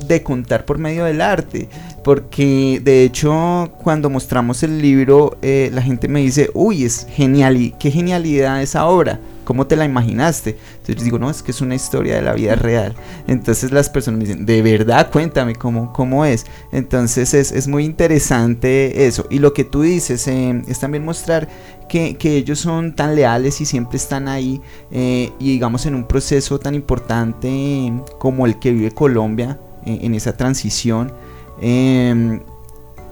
de 0.08 0.24
contar 0.24 0.66
por 0.66 0.78
medio 0.78 1.06
del 1.06 1.22
arte, 1.22 1.70
porque 2.04 2.82
de 2.84 3.04
hecho 3.04 3.72
cuando 3.82 4.10
mostramos 4.10 4.62
el 4.64 4.82
libro 4.82 5.38
eh, 5.42 5.70
la 5.74 5.82
gente 5.82 6.08
me 6.08 6.20
dice, 6.20 6.50
uy, 6.54 6.84
es 6.84 7.08
genial, 7.10 7.58
y 7.58 7.72
qué 7.80 7.92
genialidad 7.92 8.62
esa 8.62 8.88
obra, 8.88 9.20
¿cómo 9.46 9.68
te 9.68 9.78
la 9.78 9.86
imaginaste? 9.86 10.58
Entonces 10.80 11.04
digo, 11.04 11.18
no, 11.18 11.30
es 11.30 11.42
que 11.42 11.52
es 11.52 11.62
una 11.62 11.76
historia 11.76 12.16
de 12.16 12.22
la 12.24 12.34
vida 12.34 12.56
real. 12.56 12.94
Entonces 13.28 13.72
las 13.72 13.90
personas 13.90 14.20
me 14.20 14.26
dicen, 14.26 14.46
de 14.46 14.62
verdad, 14.62 15.10
cuéntame 15.12 15.56
cómo, 15.56 15.94
cómo 15.94 16.26
es. 16.26 16.46
Entonces 16.72 17.34
es, 17.34 17.68
muy 17.68 17.86
interesante 17.86 19.08
eso. 19.08 19.26
Y 19.30 19.40
lo 19.40 19.54
que 19.54 19.64
tú 19.64 19.84
dices 19.84 20.28
eh, 20.28 20.62
es 20.68 20.80
también 20.80 21.06
mostrar 21.06 21.48
que, 21.88 22.18
ellos 22.24 22.60
son 22.60 22.96
tan 22.96 23.16
leales 23.16 23.62
y 23.62 23.66
siempre 23.66 23.98
están 23.98 24.28
ahí 24.28 24.62
eh, 24.92 25.32
y 25.40 25.52
digamos 25.52 25.86
en 25.86 25.96
un 25.96 26.06
proceso 26.06 26.60
tan 26.60 26.76
importante 26.76 27.94
como 28.20 28.46
el 28.46 28.60
que 28.60 28.72
vive 28.72 28.92
Colombia 28.92 29.60
eh, 29.86 30.00
en 30.02 30.16
esa 30.16 30.36
transición. 30.36 31.14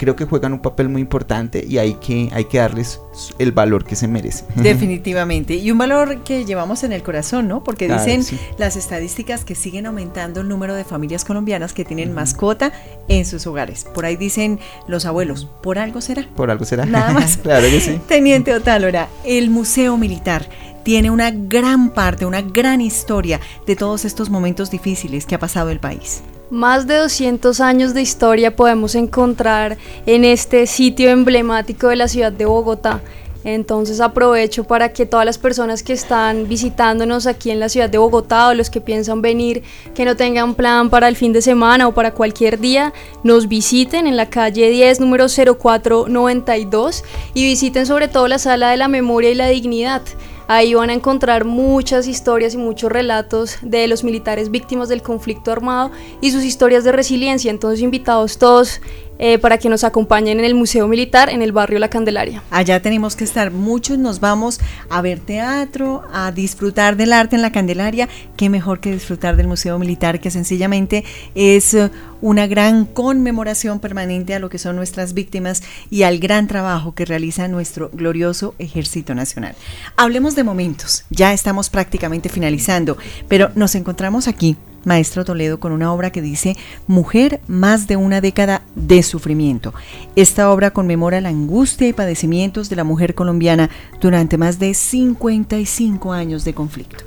Creo 0.04 0.18
que 0.18 0.26
juegan 0.26 0.52
un 0.52 0.60
papel 0.60 0.90
muy 0.90 1.02
importante 1.02 1.66
y 1.66 1.78
hay 1.78 1.94
que, 1.94 2.30
hay 2.34 2.44
que 2.44 2.58
darles 2.58 3.00
el 3.40 3.54
valor 3.54 3.86
que 3.86 3.96
se 3.96 4.10
merecen. 4.10 4.48
Definitivamente. 4.56 5.56
Y 5.56 5.72
un 5.72 5.78
valor 5.78 6.24
que 6.26 6.44
llevamos 6.44 6.84
en 6.84 6.92
el 6.92 7.04
corazón, 7.04 7.48
¿no? 7.48 7.64
Porque 7.64 7.88
dicen 7.88 8.22
las 8.58 8.76
estadísticas 8.76 9.46
que 9.46 9.56
siguen 9.56 9.86
aumentando 9.86 10.42
el 10.42 10.50
número 10.50 10.76
de 10.76 10.84
familias 10.84 11.24
colombianas 11.24 11.72
que 11.72 11.86
tienen 11.86 12.12
mascota 12.12 12.74
en 13.08 13.26
sus 13.26 13.48
hogares. 13.48 13.86
Por 13.94 14.06
ahí 14.06 14.18
dicen 14.18 14.60
los 14.88 15.06
abuelos, 15.06 15.48
¿por 15.62 15.80
algo 15.80 16.02
será? 16.02 16.28
Por 16.36 16.52
algo 16.52 16.66
será. 16.66 16.86
Nada 16.86 17.14
más. 17.14 17.38
claro 17.42 17.66
que 17.70 17.80
sí. 17.80 18.02
Teniente 18.10 18.54
Otálora, 18.54 19.08
el 19.24 19.50
Museo 19.50 19.96
Militar 19.96 20.50
tiene 20.84 21.10
una 21.10 21.32
gran 21.32 21.90
parte, 21.92 22.26
una 22.26 22.42
gran 22.42 22.82
historia 22.82 23.40
de 23.66 23.76
todos 23.76 24.06
estos 24.06 24.30
momentos 24.30 24.70
difíciles 24.70 25.26
que 25.26 25.36
ha 25.36 25.40
pasado 25.40 25.70
el 25.70 25.80
país. 25.80 26.24
Más 26.50 26.86
de 26.86 26.98
200 26.98 27.60
años 27.62 27.94
de 27.94 28.02
historia 28.02 28.56
podemos 28.56 28.94
encontrar 28.94 29.78
en 30.06 30.24
este 30.24 30.68
sitio 30.68 31.10
emblemático 31.10 31.88
de 31.88 31.96
la 31.96 32.08
ciudad 32.08 32.32
de 32.32 32.46
Bogotá. 32.46 33.02
Entonces 33.44 34.00
aprovecho 34.00 34.64
para 34.64 34.94
que 34.94 35.06
todas 35.06 35.26
las 35.26 35.38
personas 35.38 35.84
que 35.84 35.92
están 35.94 36.48
visitándonos 36.48 37.28
aquí 37.28 37.52
en 37.52 37.60
la 37.60 37.68
ciudad 37.70 37.90
de 37.90 37.98
Bogotá 37.98 38.50
o 38.50 38.54
los 38.54 38.70
que 38.70 38.80
piensan 38.80 39.22
venir, 39.22 39.64
que 39.94 40.06
no 40.06 40.16
tengan 40.16 40.56
plan 40.56 40.90
para 40.90 41.08
el 41.08 41.18
fin 41.18 41.34
de 41.34 41.42
semana 41.42 41.88
o 41.88 41.94
para 41.94 42.14
cualquier 42.14 42.60
día, 42.60 42.94
nos 43.24 43.48
visiten 43.50 44.08
en 44.08 44.16
la 44.16 44.30
calle 44.30 44.70
10, 44.70 45.02
número 45.02 45.26
0492 45.28 47.04
y 47.34 47.44
visiten 47.44 47.86
sobre 47.86 48.08
todo 48.08 48.28
la 48.28 48.40
sala 48.40 48.70
de 48.70 48.78
la 48.78 48.88
memoria 48.88 49.32
y 49.32 49.36
la 49.36 49.48
dignidad. 49.48 50.04
Ahí 50.48 50.74
van 50.74 50.90
a 50.90 50.94
encontrar 50.94 51.46
muchas 51.46 52.08
historias 52.08 52.54
y 52.54 52.58
muchos 52.58 52.92
relatos 52.92 53.58
de 53.62 53.88
los 53.88 54.04
militares 54.04 54.52
víctimas 54.52 54.90
del 54.90 55.02
conflicto 55.02 55.52
armado 55.52 55.92
y 56.22 56.32
sus 56.32 56.44
historias 56.44 56.84
de 56.84 56.92
resiliencia. 56.92 57.52
Entonces, 57.52 57.82
invitados 57.82 58.38
todos 58.38 58.82
eh, 59.20 59.38
para 59.38 59.58
que 59.58 59.70
nos 59.70 59.84
acompañen 59.84 60.40
en 60.40 60.46
el 60.46 60.56
Museo 60.56 60.88
Militar 60.88 61.30
en 61.30 61.42
el 61.42 61.52
barrio 61.52 61.78
La 61.78 61.90
Candelaria. 61.90 62.42
Allá 62.50 62.82
tenemos 62.82 63.16
que 63.16 63.24
estar, 63.24 63.52
muchos 63.52 63.98
nos 64.00 64.20
vamos 64.20 64.60
a 64.90 65.02
ver 65.02 65.20
teatro, 65.20 66.04
a 66.12 66.32
disfrutar 66.32 66.98
del 66.98 67.14
arte 67.14 67.36
en 67.36 67.44
La 67.44 67.52
Candelaria, 67.52 68.10
qué 68.36 68.50
mejor 68.50 68.80
que 68.80 68.92
disfrutar 68.92 69.36
del 69.36 69.48
Museo 69.48 69.78
Militar, 69.78 70.20
que 70.20 70.32
sencillamente 70.32 71.04
es 71.36 71.76
eh, 71.76 71.92
una 72.24 72.48
gran 72.48 72.86
conmemoración 72.86 73.82
permanente 73.82 74.34
a 74.34 74.40
lo 74.40 74.50
que 74.50 74.58
son 74.58 74.78
nuestras 74.78 75.14
víctimas 75.14 75.62
y 75.90 76.04
al 76.04 76.20
gran 76.20 76.48
trabajo 76.48 76.96
que 76.96 77.04
realiza 77.04 77.50
nuestro 77.50 77.90
glorioso 77.92 78.56
Ejército 78.60 79.14
Nacional. 79.14 79.56
Hablemos 79.98 80.34
de 80.34 80.46
momentos, 80.46 81.04
ya 81.10 81.34
estamos 81.34 81.70
prácticamente 81.70 82.30
finalizando, 82.30 82.98
pero 83.28 83.52
nos 83.56 83.76
encontramos 83.76 84.30
aquí 84.30 84.56
Maestro 84.86 85.26
Toledo, 85.26 85.60
con 85.60 85.74
una 85.74 85.92
obra 85.92 86.12
que 86.12 86.22
dice 86.22 86.56
Mujer, 86.88 87.42
más 87.48 87.88
de 87.88 87.98
una 87.98 88.22
década 88.22 88.62
de 88.76 89.04
sufrimiento. 89.04 89.74
Esta 90.16 90.50
obra 90.50 90.72
conmemora 90.72 91.20
la 91.20 91.28
angustia 91.28 91.90
y 91.90 91.94
padecimientos 91.94 92.70
de 92.70 92.78
la 92.78 92.86
mujer 92.86 93.16
colombiana 93.16 93.70
durante 94.00 94.38
más 94.38 94.60
de 94.60 94.74
55 94.74 96.14
años 96.14 96.46
de 96.46 96.54
conflicto. 96.54 97.04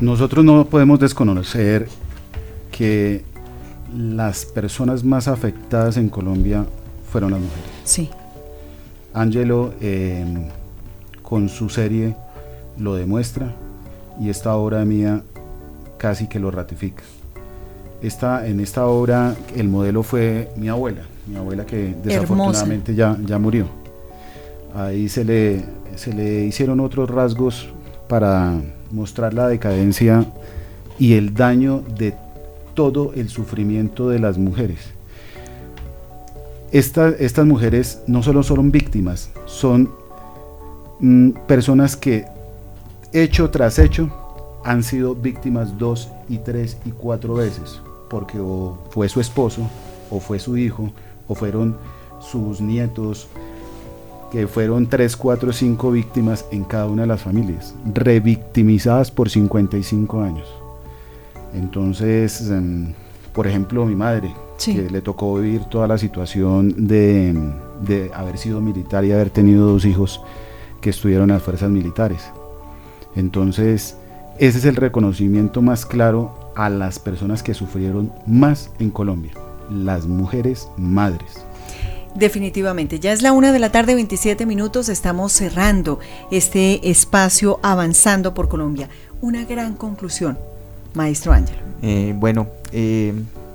Nosotros 0.00 0.44
no 0.44 0.66
podemos 0.66 1.00
desconocer 1.00 1.88
que 2.70 3.24
las 3.96 4.44
personas 4.44 5.04
más 5.04 5.26
afectadas 5.26 5.96
en 5.96 6.08
Colombia 6.08 6.66
fueron 7.10 7.30
las 7.30 7.40
mujeres. 7.40 7.64
Sí. 7.84 8.10
Angelo 9.14 9.72
em, 9.80 10.48
con 11.22 11.48
su 11.48 11.68
serie 11.68 12.14
lo 12.78 12.94
demuestra 12.94 13.54
y 14.20 14.28
esta 14.28 14.54
obra 14.56 14.84
mía 14.84 15.22
casi 15.96 16.28
que 16.28 16.38
lo 16.38 16.50
ratifica. 16.50 17.02
Esta, 18.02 18.46
en 18.46 18.60
esta 18.60 18.86
obra 18.86 19.34
el 19.56 19.68
modelo 19.68 20.02
fue 20.02 20.50
mi 20.56 20.68
abuela, 20.68 21.02
mi 21.26 21.36
abuela 21.36 21.64
que 21.64 21.94
desafortunadamente 22.04 22.94
ya, 22.94 23.16
ya 23.24 23.38
murió. 23.38 23.66
Ahí 24.74 25.08
se 25.08 25.24
le, 25.24 25.64
se 25.94 26.12
le 26.12 26.44
hicieron 26.44 26.80
otros 26.80 27.08
rasgos 27.08 27.70
para 28.08 28.52
mostrar 28.90 29.32
la 29.32 29.48
decadencia 29.48 30.26
y 30.98 31.14
el 31.14 31.32
daño 31.32 31.82
de 31.96 32.14
todo 32.76 33.12
el 33.14 33.28
sufrimiento 33.28 34.08
de 34.08 34.20
las 34.20 34.38
mujeres. 34.38 34.78
estas 36.70 37.46
mujeres 37.46 38.02
no 38.06 38.22
solo 38.22 38.44
son 38.44 38.70
víctimas, 38.70 39.30
son 39.46 39.90
mm, 41.00 41.30
personas 41.48 41.96
que 41.96 42.26
hecho 43.12 43.50
tras 43.50 43.80
hecho 43.80 44.10
han 44.64 44.82
sido 44.82 45.14
víctimas 45.14 45.78
dos 45.78 46.10
y 46.28 46.38
tres 46.38 46.76
y 46.84 46.90
cuatro 46.90 47.34
veces, 47.34 47.80
porque 48.10 48.38
o 48.38 48.78
fue 48.90 49.08
su 49.08 49.20
esposo, 49.20 49.62
o 50.10 50.20
fue 50.20 50.38
su 50.38 50.56
hijo, 50.56 50.90
o 51.28 51.34
fueron 51.34 51.76
sus 52.20 52.60
nietos, 52.60 53.28
que 54.30 54.46
fueron 54.46 54.86
tres, 54.86 55.16
cuatro, 55.16 55.52
cinco 55.52 55.92
víctimas 55.92 56.44
en 56.50 56.64
cada 56.64 56.86
una 56.86 57.02
de 57.02 57.08
las 57.08 57.22
familias, 57.22 57.74
revictimizadas 57.94 59.10
por 59.10 59.30
55 59.30 60.20
años. 60.20 60.65
Entonces, 61.56 62.50
em, 62.50 62.92
por 63.32 63.46
ejemplo, 63.46 63.84
mi 63.86 63.94
madre, 63.94 64.32
que 64.64 64.88
le 64.90 65.02
tocó 65.02 65.34
vivir 65.36 65.64
toda 65.64 65.86
la 65.86 65.98
situación 65.98 66.86
de, 66.86 67.34
de 67.82 68.10
haber 68.14 68.38
sido 68.38 68.60
militar 68.60 69.04
y 69.04 69.12
haber 69.12 69.30
tenido 69.30 69.66
dos 69.66 69.84
hijos 69.84 70.22
que 70.80 70.90
estuvieron 70.90 71.30
en 71.30 71.34
las 71.34 71.42
fuerzas 71.42 71.70
militares. 71.70 72.30
Entonces, 73.14 73.96
ese 74.38 74.58
es 74.58 74.64
el 74.64 74.76
reconocimiento 74.76 75.62
más 75.62 75.86
claro 75.86 76.52
a 76.54 76.68
las 76.68 76.98
personas 76.98 77.42
que 77.42 77.54
sufrieron 77.54 78.12
más 78.26 78.70
en 78.78 78.90
Colombia, 78.90 79.32
las 79.70 80.06
mujeres 80.06 80.68
madres. 80.76 81.44
Definitivamente, 82.14 82.98
ya 82.98 83.12
es 83.12 83.20
la 83.20 83.32
una 83.32 83.52
de 83.52 83.58
la 83.58 83.70
tarde, 83.70 83.94
27 83.94 84.46
minutos, 84.46 84.88
estamos 84.88 85.32
cerrando 85.32 86.00
este 86.30 86.90
espacio 86.90 87.60
avanzando 87.62 88.32
por 88.32 88.48
Colombia. 88.48 88.88
Una 89.20 89.44
gran 89.44 89.74
conclusión, 89.74 90.38
maestro 90.96 91.32
Ángelo. 91.32 91.60
Eh, 91.82 92.14
bueno, 92.16 92.48
eh, 92.72 93.14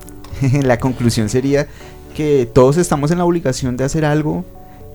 la 0.63 0.79
conclusión 0.79 1.27
sería 1.29 1.67
que 2.15 2.49
todos 2.51 2.77
estamos 2.77 3.11
en 3.11 3.17
la 3.17 3.25
obligación 3.25 3.77
de 3.77 3.83
hacer 3.83 4.05
algo 4.05 4.45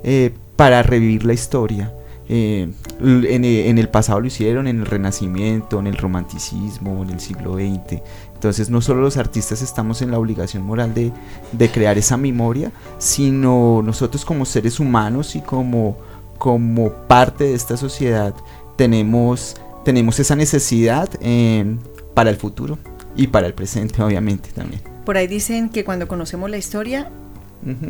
eh, 0.05 0.33
para 0.57 0.83
revivir 0.83 1.25
la 1.25 1.35
historia. 1.35 1.93
en, 2.29 2.75
en, 3.01 3.79
el 3.79 3.89
pasado 3.89 4.21
lo 4.21 4.27
hicieron, 4.27 4.67
en 4.67 4.81
el 4.81 4.87
Renacimiento, 4.87 5.79
en 5.79 5.87
el 5.87 5.97
Romanticismo, 5.97 7.03
en 7.03 7.11
el 7.11 7.21
siglo 7.21 7.55
XX. 7.55 8.01
Entonces 8.37 8.69
no 8.69 8.83
solo 8.83 9.01
los 9.01 9.17
artistas 9.17 9.63
estamos 9.63 10.03
en 10.03 10.11
la 10.11 10.19
obligación 10.19 10.63
moral 10.63 10.93
de, 10.93 11.71
crear 11.71 11.97
esa 11.97 12.19
memoria, 12.19 12.71
sino 12.99 13.81
nosotros 13.83 14.25
como 14.25 14.45
seres 14.45 14.79
humanos 14.79 15.37
y 15.37 15.41
como, 15.41 15.97
parte 17.09 17.45
de 17.45 17.55
esta 17.55 17.79
sociedad 17.79 18.35
tenemos, 18.77 19.57
esa 20.19 20.37
necesidad 20.37 21.09
eh, 21.21 21.77
para 22.17 22.31
el 22.31 22.37
futuro 22.37 22.79
y 23.15 23.27
para 23.27 23.47
el 23.47 23.53
presente 23.53 24.03
obviamente 24.03 24.49
también. 24.55 24.81
Por 25.05 25.19
ahí 25.19 25.27
dicen 25.27 25.69
que 25.69 25.85
cuando 25.85 26.09
conocemos 26.09 26.49
la 26.49 26.57
historia 26.57 27.11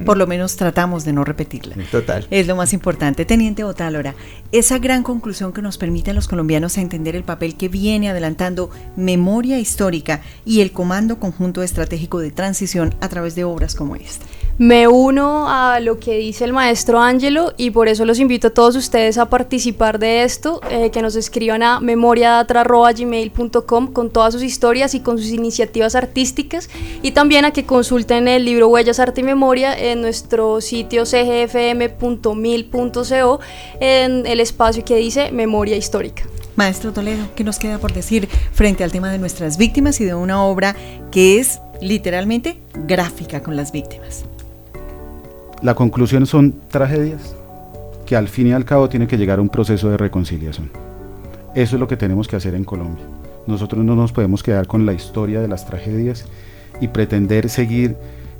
por 0.06 0.16
lo 0.16 0.26
menos 0.26 0.56
tratamos 0.56 1.04
de 1.04 1.12
no 1.12 1.24
repetirla. 1.24 1.76
Total. 1.90 2.26
Es 2.30 2.46
lo 2.46 2.56
más 2.56 2.72
importante. 2.72 3.26
Teniente 3.26 3.62
Otálora, 3.62 4.14
esa 4.50 4.78
gran 4.78 5.02
conclusión 5.02 5.52
que 5.52 5.60
nos 5.60 5.76
permite 5.76 6.12
a 6.12 6.14
los 6.14 6.28
colombianos 6.28 6.78
entender 6.78 7.14
el 7.14 7.24
papel 7.24 7.56
que 7.56 7.68
viene 7.68 8.08
adelantando 8.08 8.70
memoria 8.96 9.58
histórica 9.58 10.22
y 10.46 10.62
el 10.62 10.72
Comando 10.72 11.18
Conjunto 11.18 11.62
Estratégico 11.62 12.20
de 12.20 12.30
Transición 12.30 12.94
a 13.00 13.08
través 13.08 13.34
de 13.34 13.44
obras 13.44 13.74
como 13.74 13.96
esta. 13.96 14.24
Me 14.59 14.88
uno 14.88 15.51
a 15.51 15.81
lo 15.81 16.01
que 16.01 16.16
dice 16.16 16.45
el 16.45 16.55
maestro 16.55 16.99
Ángelo 16.99 17.53
y 17.59 17.73
por 17.73 17.88
eso 17.88 18.07
los 18.07 18.19
invito 18.19 18.49
a 18.49 18.51
todos 18.51 18.75
ustedes 18.75 19.19
a 19.19 19.29
participar 19.29 19.99
de 19.99 20.23
esto, 20.23 20.62
eh, 20.71 20.90
que 20.90 21.03
nos 21.03 21.14
escriban 21.14 21.62
a 21.62 21.79
memoriadatra.gmail.com 21.81 23.92
con 23.92 24.09
todas 24.09 24.33
sus 24.33 24.42
historias 24.42 24.95
y 24.95 25.01
con 25.01 25.19
sus 25.19 25.29
iniciativas 25.29 25.95
artísticas 25.95 26.71
y 27.03 27.11
también 27.11 27.45
a 27.45 27.51
que 27.51 27.66
consulten 27.66 28.29
el 28.29 28.47
libro 28.47 28.69
Huellas, 28.69 28.99
Arte 28.99 29.21
y 29.21 29.25
Memoria 29.25 29.79
en 29.79 30.01
nuestro 30.01 30.62
sitio 30.62 31.05
cgfm.mil.co 31.05 31.90
en 33.81 34.27
el 34.27 34.40
espacio 34.40 34.87
que 34.87 34.97
dice 34.97 35.33
Memoria 35.33 35.77
Histórica. 35.77 36.23
Maestro 36.55 36.95
Toledo, 36.95 37.27
¿qué 37.37 37.45
nos 37.45 37.59
queda 37.59 37.77
por 37.77 37.92
decir 37.92 38.27
frente 38.55 38.85
al 38.85 38.90
tema 38.90 39.11
de 39.11 39.19
nuestras 39.19 39.59
víctimas 39.59 40.01
y 40.01 40.07
de 40.07 40.14
una 40.14 40.42
obra 40.42 40.75
que 41.12 41.40
es 41.40 41.61
literalmente 41.83 42.57
gráfica 42.87 43.42
con 43.42 43.55
las 43.55 43.71
víctimas? 43.71 44.25
La 45.66 45.74
conclusión 45.74 46.26
son 46.26 46.55
tragedias 46.70 47.35
que 48.07 48.14
al 48.14 48.29
fin 48.29 48.46
y 48.46 48.52
al 48.52 48.64
cabo 48.64 48.88
tiene 48.88 49.09
que 49.09 49.18
llegar 49.18 49.40
a 49.40 49.42
un 49.42 49.48
proceso 49.48 49.90
de 49.90 49.96
reconciliación. 49.96 50.70
Eso 51.57 51.74
es 51.74 51.81
lo 51.81 51.88
que 51.88 51.96
tenemos 51.96 52.29
que 52.29 52.37
hacer 52.37 52.55
en 52.55 52.62
Colombia. 52.62 53.05
Nosotros 53.48 53.85
no 53.85 53.96
nos 53.96 54.12
podemos 54.12 54.44
quedar 54.44 54.68
con 54.68 54.87
la 54.87 54.92
historia 54.92 55.40
de 55.40 55.48
las 55.48 55.66
tragedias 55.66 56.24
y 56.81 56.87
pretender 56.87 57.48
seguir 57.48 57.96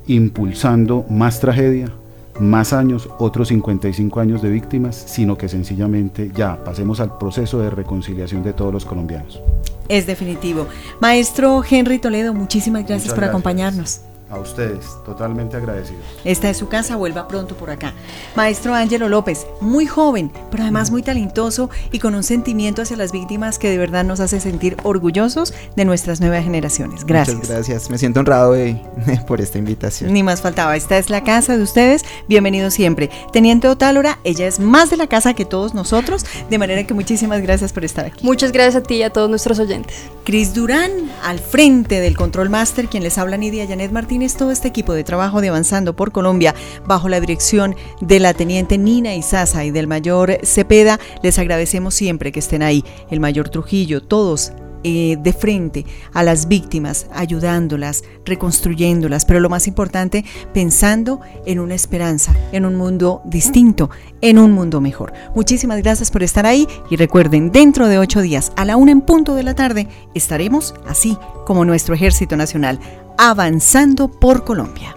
impulsando 0.07 1.05
más 1.09 1.41
tragedia, 1.41 1.91
más 2.39 2.71
años, 2.71 3.09
otros 3.19 3.49
55 3.49 4.21
años 4.21 4.41
de 4.41 4.49
víctimas, 4.49 4.95
sino 4.95 5.37
que 5.37 5.49
sencillamente 5.49 6.31
ya 6.33 6.63
pasemos 6.63 7.01
al 7.01 7.17
proceso 7.17 7.59
de 7.59 7.69
reconciliación 7.69 8.41
de 8.41 8.53
todos 8.53 8.71
los 8.71 8.85
colombianos. 8.85 9.41
Es 9.89 10.07
definitivo. 10.07 10.65
Maestro 11.01 11.61
Henry 11.69 11.99
Toledo, 11.99 12.33
muchísimas 12.33 12.87
gracias 12.87 13.13
por 13.13 13.25
acompañarnos. 13.25 13.99
A 14.29 14.37
ustedes, 14.39 14.85
totalmente 15.05 15.55
agradecidos. 15.55 16.03
Esta 16.25 16.49
es 16.49 16.57
su 16.57 16.67
casa, 16.67 16.97
vuelva 16.97 17.29
pronto 17.29 17.55
por 17.55 17.69
acá. 17.69 17.93
Maestro 18.35 18.73
Ángelo 18.73 19.07
López, 19.07 19.47
muy 19.61 19.85
joven, 19.85 20.33
pero 20.51 20.63
además 20.63 20.91
muy 20.91 21.01
talentoso 21.01 21.69
y 21.93 21.99
con 21.99 22.13
un 22.13 22.23
sentimiento 22.23 22.81
hacia 22.81 22.97
las 22.97 23.13
víctimas 23.13 23.57
que 23.57 23.69
de 23.69 23.77
verdad 23.77 24.03
nos 24.03 24.19
hace 24.19 24.41
sentir 24.41 24.75
orgullosos 24.83 25.53
de 25.77 25.85
nuestras 25.85 26.19
nuevas 26.19 26.43
generaciones. 26.43 27.05
Gracias. 27.05 27.37
Muchas 27.37 27.51
gracias, 27.51 27.89
me 27.89 27.97
siento 27.97 28.19
honrado 28.19 28.53
por 29.27 29.39
esta 29.39 29.59
invitación. 29.59 30.11
Ni 30.11 30.23
más 30.23 30.41
faltaba, 30.41 30.75
esta 30.75 30.97
es 30.97 31.09
la 31.09 31.23
casa 31.23 31.55
de 31.55 31.63
ustedes, 31.63 32.03
bienvenidos 32.27 32.73
siempre. 32.73 33.09
Teniente 33.31 33.69
Otálora, 33.69 34.19
ella 34.25 34.45
es 34.45 34.59
más 34.59 34.89
de 34.89 34.97
la 34.97 35.07
casa 35.07 35.35
que 35.35 35.45
todos 35.45 35.73
nosotros, 35.73 36.25
de 36.49 36.57
manera 36.57 36.85
que 36.85 36.93
muchísimas 36.93 37.41
gracias 37.41 37.71
por 37.71 37.85
estar 37.85 38.05
aquí. 38.05 38.25
Muchas 38.25 38.51
gracias 38.51 38.75
a 38.75 38.83
ti 38.83 38.95
y 38.95 39.03
a 39.03 39.09
todos 39.09 39.29
nuestros 39.29 39.57
oyentes. 39.59 39.95
Cris 40.25 40.53
Durán, 40.53 40.91
al 41.23 41.39
frente 41.39 42.01
del 42.01 42.17
Control 42.17 42.49
Master, 42.49 42.89
quien 42.89 43.03
les 43.03 43.17
habla 43.17 43.37
Nidia 43.37 43.65
Janet 43.65 43.93
Todo 44.17 44.49
este 44.49 44.67
equipo 44.67 44.93
de 44.93 45.03
trabajo 45.03 45.41
de 45.41 45.49
Avanzando 45.49 45.95
por 45.95 46.11
Colombia, 46.11 46.55
bajo 46.87 47.07
la 47.07 47.19
dirección 47.19 47.75
de 48.01 48.19
la 48.19 48.33
teniente 48.33 48.79
Nina 48.79 49.13
Izaza 49.13 49.63
y 49.63 49.69
del 49.69 49.85
mayor 49.85 50.39
Cepeda, 50.43 50.99
les 51.21 51.37
agradecemos 51.37 51.93
siempre 51.93 52.31
que 52.31 52.39
estén 52.39 52.63
ahí. 52.63 52.83
El 53.11 53.19
mayor 53.19 53.49
Trujillo, 53.49 54.01
todos 54.01 54.53
eh, 54.83 55.17
de 55.19 55.33
frente 55.33 55.85
a 56.13 56.23
las 56.23 56.47
víctimas, 56.47 57.07
ayudándolas, 57.13 58.03
reconstruyéndolas, 58.25 59.23
pero 59.23 59.39
lo 59.39 59.49
más 59.49 59.67
importante, 59.67 60.25
pensando 60.51 61.21
en 61.45 61.59
una 61.59 61.75
esperanza, 61.75 62.35
en 62.51 62.65
un 62.65 62.75
mundo 62.75 63.21
distinto, 63.23 63.91
en 64.21 64.39
un 64.39 64.51
mundo 64.51 64.81
mejor. 64.81 65.13
Muchísimas 65.35 65.81
gracias 65.83 66.09
por 66.09 66.23
estar 66.23 66.47
ahí 66.47 66.67
y 66.89 66.95
recuerden, 66.95 67.51
dentro 67.51 67.87
de 67.87 67.99
ocho 67.99 68.21
días, 68.21 68.51
a 68.55 68.65
la 68.65 68.77
una 68.77 68.91
en 68.91 69.01
punto 69.01 69.35
de 69.35 69.43
la 69.43 69.53
tarde, 69.53 69.87
estaremos 70.15 70.73
así 70.87 71.17
como 71.45 71.65
nuestro 71.65 71.93
Ejército 71.93 72.35
Nacional, 72.35 72.79
avanzando 73.17 74.07
por 74.07 74.43
Colombia. 74.43 74.96